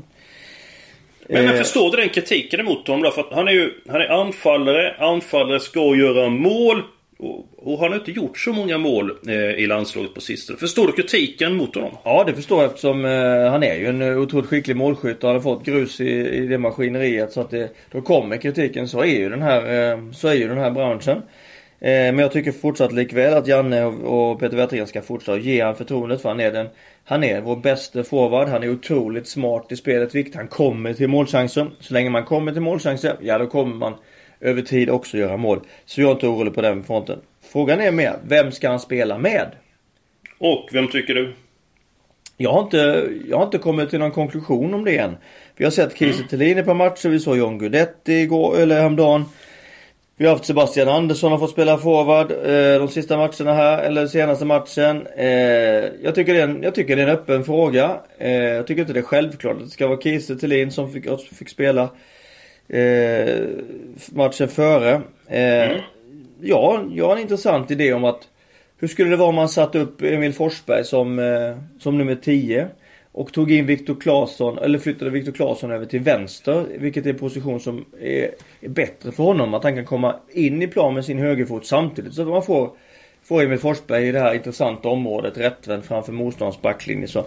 Men, 1.32 1.44
men 1.44 1.56
förstår 1.56 1.90
du 1.90 1.96
den 1.96 2.08
kritiken 2.08 2.60
emot 2.60 2.86
honom 2.86 3.02
då? 3.02 3.10
För 3.10 3.20
att 3.20 3.32
han 3.32 3.48
är 3.48 3.52
ju 3.52 3.72
han 3.88 4.00
är 4.00 4.08
anfallare. 4.08 4.94
Anfallare 4.98 5.60
ska 5.60 5.96
göra 5.96 6.28
mål. 6.28 6.82
Och, 7.18 7.46
och 7.56 7.78
han 7.78 7.88
har 7.88 7.98
inte 7.98 8.10
gjort 8.10 8.38
så 8.38 8.52
många 8.52 8.78
mål 8.78 9.18
eh, 9.28 9.34
i 9.34 9.66
landslaget 9.66 10.14
på 10.14 10.20
sistone. 10.20 10.58
Förstår 10.58 10.86
du 10.86 10.92
kritiken 10.92 11.56
mot 11.56 11.74
honom? 11.74 11.90
Ja 12.04 12.24
det 12.26 12.34
förstår 12.34 12.62
jag 12.62 12.70
eftersom 12.70 13.04
eh, 13.04 13.50
han 13.50 13.62
är 13.62 13.74
ju 13.74 13.86
en 13.86 14.02
otroligt 14.02 14.48
skicklig 14.48 14.76
målskytt 14.76 15.24
och 15.24 15.30
har 15.30 15.40
fått 15.40 15.64
grus 15.64 16.00
i, 16.00 16.10
i 16.10 16.46
det 16.46 16.58
maskineriet. 16.58 17.32
Så 17.32 17.40
att 17.40 17.50
det, 17.50 17.68
då 17.92 18.00
kommer 18.00 18.36
kritiken. 18.36 18.88
Så 18.88 19.00
är 19.00 19.18
ju 19.18 19.28
den 19.28 19.42
här, 19.42 19.92
eh, 19.92 19.98
så 20.12 20.28
är 20.28 20.34
ju 20.34 20.48
den 20.48 20.58
här 20.58 20.70
branschen. 20.70 21.22
Eh, 21.80 21.90
men 21.90 22.18
jag 22.18 22.32
tycker 22.32 22.52
fortsatt 22.52 22.92
likväl 22.92 23.34
att 23.34 23.46
Janne 23.46 23.84
och 23.84 24.40
Peter 24.40 24.56
Wettergren 24.56 24.86
ska 24.86 25.02
fortsätta 25.02 25.38
ge 25.38 25.64
han 25.64 25.76
förtroendet 25.76 26.22
för 26.22 26.28
han 26.28 26.40
är 26.40 26.52
den 26.52 26.68
Han 27.04 27.24
är 27.24 27.40
vår 27.40 27.56
bästa 27.56 28.04
forward. 28.04 28.48
Han 28.48 28.62
är 28.62 28.70
otroligt 28.70 29.28
smart 29.28 29.72
i 29.72 29.76
spelet. 29.76 30.14
Vilket 30.14 30.34
han 30.34 30.48
kommer 30.48 30.94
till 30.94 31.08
målchanser. 31.08 31.70
Så 31.80 31.94
länge 31.94 32.10
man 32.10 32.24
kommer 32.24 32.52
till 32.52 32.60
målchanser, 32.60 33.16
ja 33.20 33.38
då 33.38 33.46
kommer 33.46 33.74
man 33.74 33.94
över 34.40 34.62
tid 34.62 34.90
också 34.90 35.18
göra 35.18 35.36
mål. 35.36 35.60
Så 35.84 36.00
jag 36.00 36.08
är 36.08 36.12
inte 36.12 36.26
orolig 36.26 36.54
på 36.54 36.62
den 36.62 36.84
fronten. 36.84 37.18
Frågan 37.52 37.80
är 37.80 37.92
mer, 37.92 38.16
vem 38.28 38.52
ska 38.52 38.68
han 38.68 38.80
spela 38.80 39.18
med? 39.18 39.46
Och 40.38 40.68
vem 40.72 40.88
tycker 40.88 41.14
du? 41.14 41.32
Jag 42.36 42.52
har 42.52 42.62
inte, 42.62 43.08
jag 43.28 43.36
har 43.36 43.44
inte 43.44 43.58
kommit 43.58 43.90
till 43.90 43.98
någon 43.98 44.10
konklusion 44.10 44.74
om 44.74 44.84
det 44.84 44.98
än. 44.98 45.16
Vi 45.56 45.64
har 45.64 45.70
sett 45.70 45.98
Kiese 45.98 46.22
Thelin 46.30 46.56
i 46.56 46.60
ett 46.60 46.66
par 46.66 46.74
matcher. 46.74 47.08
Vi 47.08 47.20
såg 47.20 47.38
John 47.38 47.58
Guidetti 47.58 48.12
igår, 48.12 48.58
eller 48.58 48.80
häromdagen. 48.80 49.24
Vi 50.20 50.26
har 50.26 50.32
haft 50.34 50.44
Sebastian 50.44 50.88
Andersson 50.88 51.32
har 51.32 51.38
fått 51.38 51.50
spela 51.50 51.78
forward 51.78 52.30
eh, 52.30 52.78
de 52.78 52.88
sista 52.88 53.16
matcherna 53.16 53.54
här, 53.54 53.82
eller 53.82 54.06
senaste 54.06 54.44
matchen. 54.44 55.06
Eh, 55.16 55.26
jag, 56.02 56.14
tycker 56.14 56.34
det 56.34 56.40
är 56.40 56.44
en, 56.44 56.62
jag 56.62 56.74
tycker 56.74 56.96
det 56.96 57.02
är 57.02 57.06
en 57.06 57.14
öppen 57.14 57.44
fråga. 57.44 58.00
Eh, 58.18 58.32
jag 58.32 58.66
tycker 58.66 58.80
inte 58.80 58.92
det 58.92 59.00
är 59.00 59.04
självklart 59.04 59.56
att 59.56 59.64
det 59.64 59.70
ska 59.70 59.86
vara 59.86 60.00
Kiese 60.00 60.36
Thelin 60.36 60.70
som 60.70 60.92
fick, 60.92 61.06
fick 61.32 61.48
spela 61.48 61.88
matchen 64.12 64.48
före. 64.48 65.02
Mm. 65.28 65.80
Ja, 66.40 66.84
jag 66.92 67.06
har 67.06 67.16
en 67.16 67.22
intressant 67.22 67.70
idé 67.70 67.92
om 67.92 68.04
att 68.04 68.28
hur 68.78 68.88
skulle 68.88 69.10
det 69.10 69.16
vara 69.16 69.28
om 69.28 69.34
man 69.34 69.48
satte 69.48 69.78
upp 69.78 70.02
Emil 70.02 70.32
Forsberg 70.32 70.84
som, 70.84 71.20
som 71.78 71.98
nummer 71.98 72.14
10? 72.14 72.68
Och 73.20 73.32
tog 73.32 73.52
in 73.52 73.66
Viktor 73.66 74.00
Claesson, 74.00 74.58
eller 74.58 74.78
flyttade 74.78 75.10
Viktor 75.10 75.32
Claesson 75.32 75.70
över 75.70 75.86
till 75.86 76.00
vänster. 76.00 76.66
Vilket 76.78 77.06
är 77.06 77.10
en 77.10 77.18
position 77.18 77.60
som 77.60 77.84
är, 78.00 78.30
är, 78.60 78.68
bättre 78.68 79.12
för 79.12 79.24
honom. 79.24 79.54
Att 79.54 79.64
han 79.64 79.74
kan 79.74 79.84
komma 79.84 80.16
in 80.32 80.62
i 80.62 80.66
plan 80.66 80.94
med 80.94 81.04
sin 81.04 81.18
högerfot 81.18 81.66
samtidigt. 81.66 82.14
Så 82.14 82.22
att 82.22 82.28
man 82.28 82.42
får, 82.42 82.70
får 83.22 83.42
Emil 83.42 83.58
Forsberg 83.58 84.08
i 84.08 84.12
det 84.12 84.18
här 84.18 84.34
intressanta 84.34 84.88
området 84.88 85.38
rättvänd 85.38 85.84
framför 85.84 86.12
motståndarens 86.12 86.62
backlinje. 86.62 87.08
Så 87.08 87.24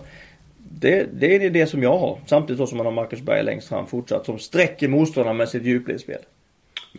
det, 0.57 1.07
det 1.13 1.35
är 1.35 1.49
det 1.49 1.67
som 1.67 1.83
jag 1.83 1.97
har. 1.97 2.17
Samtidigt 2.25 2.69
som 2.69 2.77
man 2.77 2.85
har 2.85 2.93
Marcus 2.93 3.21
Berg 3.21 3.43
längst 3.43 3.67
fram 3.67 3.87
fortsatt. 3.87 4.25
Som 4.25 4.39
sträcker 4.39 4.87
motståndarna 4.87 5.37
med 5.37 5.49
sitt 5.49 5.63
djupledsspel. 5.63 6.19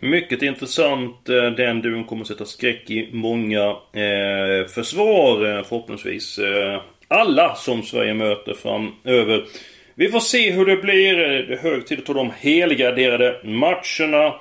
Mycket 0.01 0.41
intressant. 0.41 1.29
Eh, 1.29 1.51
den 1.51 1.81
duon 1.81 2.03
kommer 2.03 2.21
att 2.21 2.27
sätta 2.27 2.45
skräck 2.45 2.89
i 2.89 3.09
många 3.13 3.69
eh, 3.93 4.67
försvar 4.67 5.57
eh, 5.57 5.63
förhoppningsvis. 5.63 6.37
Eh, 6.37 6.81
alla 7.07 7.55
som 7.55 7.83
Sverige 7.83 8.13
möter 8.13 8.53
framöver. 8.53 9.45
Vi 9.95 10.11
får 10.11 10.19
se 10.19 10.51
hur 10.51 10.65
det 10.65 10.77
blir. 10.77 11.15
Det 11.17 11.53
är 11.53 11.57
hög 11.57 11.87
tid 11.87 11.99
att 11.99 12.05
ta 12.05 12.13
de 12.13 12.31
helgarderade 12.39 13.39
matcherna. 13.43 14.33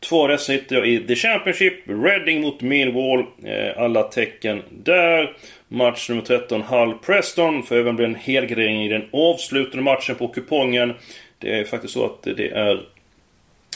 Två 0.00 0.22
av 0.22 0.28
dessa 0.28 0.52
hittar 0.52 0.76
jag 0.76 0.86
i 0.86 1.06
The 1.06 1.16
Championship. 1.16 1.74
Reading 1.86 2.40
mot 2.40 2.60
Millwall. 2.60 3.20
Eh, 3.44 3.82
alla 3.82 4.02
tecken 4.02 4.62
där. 4.70 5.36
Match 5.68 6.08
nummer 6.08 6.22
13, 6.22 6.62
Hull 6.62 6.94
Preston. 7.06 7.62
För 7.62 7.78
även 7.78 7.96
blir 7.96 8.06
en 8.06 8.14
helgardering 8.14 8.82
i 8.84 8.88
den 8.88 9.08
avslutande 9.12 9.82
matchen 9.82 10.14
på 10.14 10.28
kupongen. 10.28 10.92
Det 11.38 11.58
är 11.58 11.64
faktiskt 11.64 11.94
så 11.94 12.04
att 12.04 12.22
det 12.22 12.48
är 12.48 12.72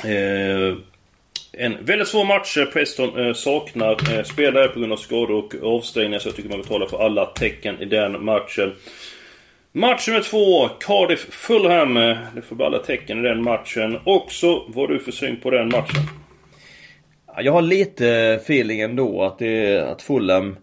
eh, 0.04 0.76
en 1.58 1.84
väldigt 1.84 2.08
svår 2.08 2.24
match. 2.24 2.56
Eh, 2.56 2.64
Preston 2.64 3.26
eh, 3.26 3.32
saknar 3.32 4.14
eh, 4.14 4.22
spelare 4.22 4.68
på 4.68 4.78
grund 4.78 4.92
av 4.92 4.96
skador 4.96 5.30
och 5.30 5.54
avstängningar. 5.62 6.18
Så 6.18 6.28
jag 6.28 6.36
tycker 6.36 6.50
man 6.50 6.62
betalar 6.62 6.86
för 6.86 7.04
alla 7.04 7.26
tecken 7.26 7.80
i 7.80 7.84
den 7.84 8.24
matchen. 8.24 8.72
Match 9.72 10.08
nummer 10.08 10.20
två, 10.20 10.68
Cardiff 10.68 11.26
Fulham. 11.30 11.94
Det 12.34 12.42
får 12.48 12.64
alla 12.64 12.78
tecken 12.78 13.18
i 13.18 13.28
den 13.28 13.42
matchen. 13.42 13.98
Också, 14.04 14.64
vad 14.68 14.88
har 14.88 14.94
du 14.94 15.00
för 15.00 15.12
syn 15.12 15.40
på 15.40 15.50
den 15.50 15.68
matchen? 15.68 16.02
Jag 17.38 17.52
har 17.52 17.62
lite 17.62 18.38
feeling 18.42 18.80
ändå 18.80 19.22
att, 19.22 19.38
det, 19.38 19.80
att 19.80 20.02
Fulham 20.02 20.56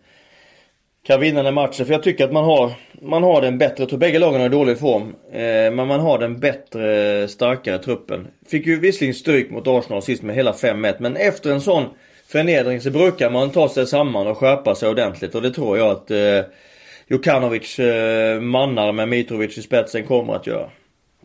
kan 1.08 1.20
vinna 1.20 1.44
den 1.44 1.54
matchen. 1.54 1.86
För 1.86 1.94
jag 1.94 2.04
tycker 2.04 2.26
att 2.26 2.32
man 2.32 2.44
har, 2.44 2.72
man 3.04 3.24
har 3.24 3.42
den 3.42 3.58
bättre, 3.58 3.76
jag 3.78 3.90
tror 3.90 4.00
bägge 4.00 4.20
lagen 4.20 4.42
har 4.42 4.50
dålig 4.50 4.80
form. 4.80 5.16
Eh, 5.32 5.42
men 5.72 5.88
man 5.88 6.00
har 6.00 6.20
den 6.20 6.40
bättre, 6.40 7.28
starkare 7.28 7.78
truppen. 7.78 8.28
Fick 8.48 8.68
ju 8.68 8.80
visserligen 8.80 9.16
stryk 9.16 9.52
mot 9.52 9.68
Arsenal 9.68 10.02
sist 10.02 10.24
med 10.24 10.36
hela 10.36 10.52
5-1. 10.52 10.96
Men 11.00 11.16
efter 11.16 11.52
en 11.52 11.62
sån 11.62 11.86
förnedring 12.28 12.82
så 12.82 12.92
brukar 12.92 13.30
man 13.30 13.50
ta 13.50 13.70
sig 13.70 13.88
samman 13.88 14.28
och 14.28 14.38
skärpa 14.38 14.76
sig 14.76 14.90
ordentligt. 14.90 15.36
Och 15.36 15.42
det 15.42 15.52
tror 15.52 15.78
jag 15.78 15.90
att 15.90 16.12
eh, 16.12 16.40
Jokanovic 17.08 17.80
eh, 17.80 18.42
mannar 18.42 18.92
med 18.92 19.10
Mitrovic 19.10 19.58
i 19.58 19.62
spetsen 19.62 20.04
kommer 20.04 20.36
att 20.36 20.48
göra. 20.48 20.70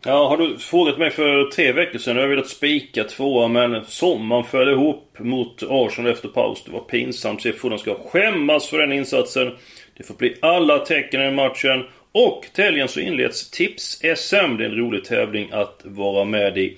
Ja, 0.05 0.29
har 0.29 0.37
du 0.37 0.59
frågat 0.59 0.99
mig 0.99 1.11
för 1.11 1.51
tre 1.51 1.73
veckor 1.73 1.99
sedan. 1.99 2.17
Jag 2.17 2.23
har 2.23 2.29
velat 2.29 2.49
spika 2.49 3.05
tvåa 3.05 3.49
men 3.49 3.85
sommaren 3.85 4.45
föll 4.45 4.69
ihop 4.69 5.17
mot 5.19 5.63
Arsenal 5.69 6.13
efter 6.13 6.29
paus. 6.29 6.65
Det 6.65 6.73
var 6.73 6.81
pinsamt. 6.81 7.43
Se 7.43 7.53
de 7.63 7.79
ska 7.79 7.95
skämmas 7.95 8.69
för 8.69 8.79
den 8.79 8.93
insatsen. 8.93 9.53
Det 9.99 10.05
får 10.05 10.15
bli 10.15 10.35
alla 10.41 10.79
tecken 10.79 11.23
i 11.23 11.31
matchen. 11.31 11.85
Och 12.13 12.47
till 12.55 12.65
helgen 12.65 12.89
så 12.89 13.01
inleds 13.01 13.51
Tips-SM. 13.51 14.57
Det 14.57 14.65
är 14.65 14.69
en 14.69 14.77
rolig 14.77 15.05
tävling 15.05 15.49
att 15.53 15.81
vara 15.85 16.25
med 16.25 16.59
i. 16.59 16.77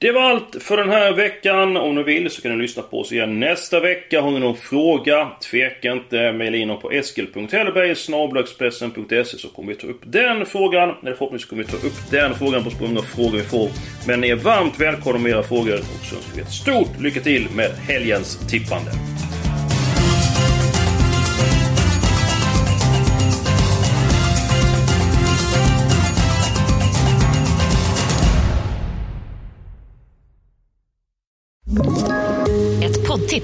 Det 0.00 0.12
var 0.12 0.22
allt 0.22 0.56
för 0.60 0.76
den 0.76 0.90
här 0.90 1.12
veckan. 1.12 1.76
Om 1.76 1.94
ni 1.94 2.02
vill 2.02 2.30
så 2.30 2.42
kan 2.42 2.50
ni 2.50 2.62
lyssna 2.62 2.82
på 2.82 3.00
oss 3.00 3.12
igen 3.12 3.40
nästa 3.40 3.80
vecka. 3.80 4.20
Har 4.20 4.30
ni 4.30 4.40
någon 4.40 4.56
fråga? 4.56 5.28
Tveka 5.50 5.92
inte. 5.92 6.32
Mejla 6.32 6.56
in 6.56 6.68
dem 6.68 6.80
på 6.80 6.90
eskil.hellberg 6.90 7.94
så 7.94 9.48
kommer 9.48 9.68
vi 9.68 9.74
ta 9.74 9.86
upp 9.86 10.00
den 10.04 10.46
frågan. 10.46 10.94
Eller 11.02 11.14
förhoppningsvis 11.14 11.50
kommer 11.50 11.62
vi 11.62 11.70
ta 11.70 11.76
upp 11.76 12.10
den 12.10 12.34
frågan 12.34 12.64
på 12.64 12.70
spåren 12.70 12.98
av 12.98 13.02
frågor 13.02 13.36
vi 13.36 13.42
får. 13.42 13.68
Men 14.06 14.20
ni 14.20 14.28
är 14.28 14.36
varmt 14.36 14.80
välkomna 14.80 15.18
med 15.18 15.32
era 15.32 15.42
frågor. 15.42 15.74
Och 15.74 16.06
så 16.06 16.16
önskar 16.16 16.36
vi 16.36 16.42
ett 16.42 16.52
stort 16.52 17.00
lycka 17.00 17.20
till 17.20 17.46
med 17.56 17.70
helgens 17.70 18.50
tippande. 18.50 18.90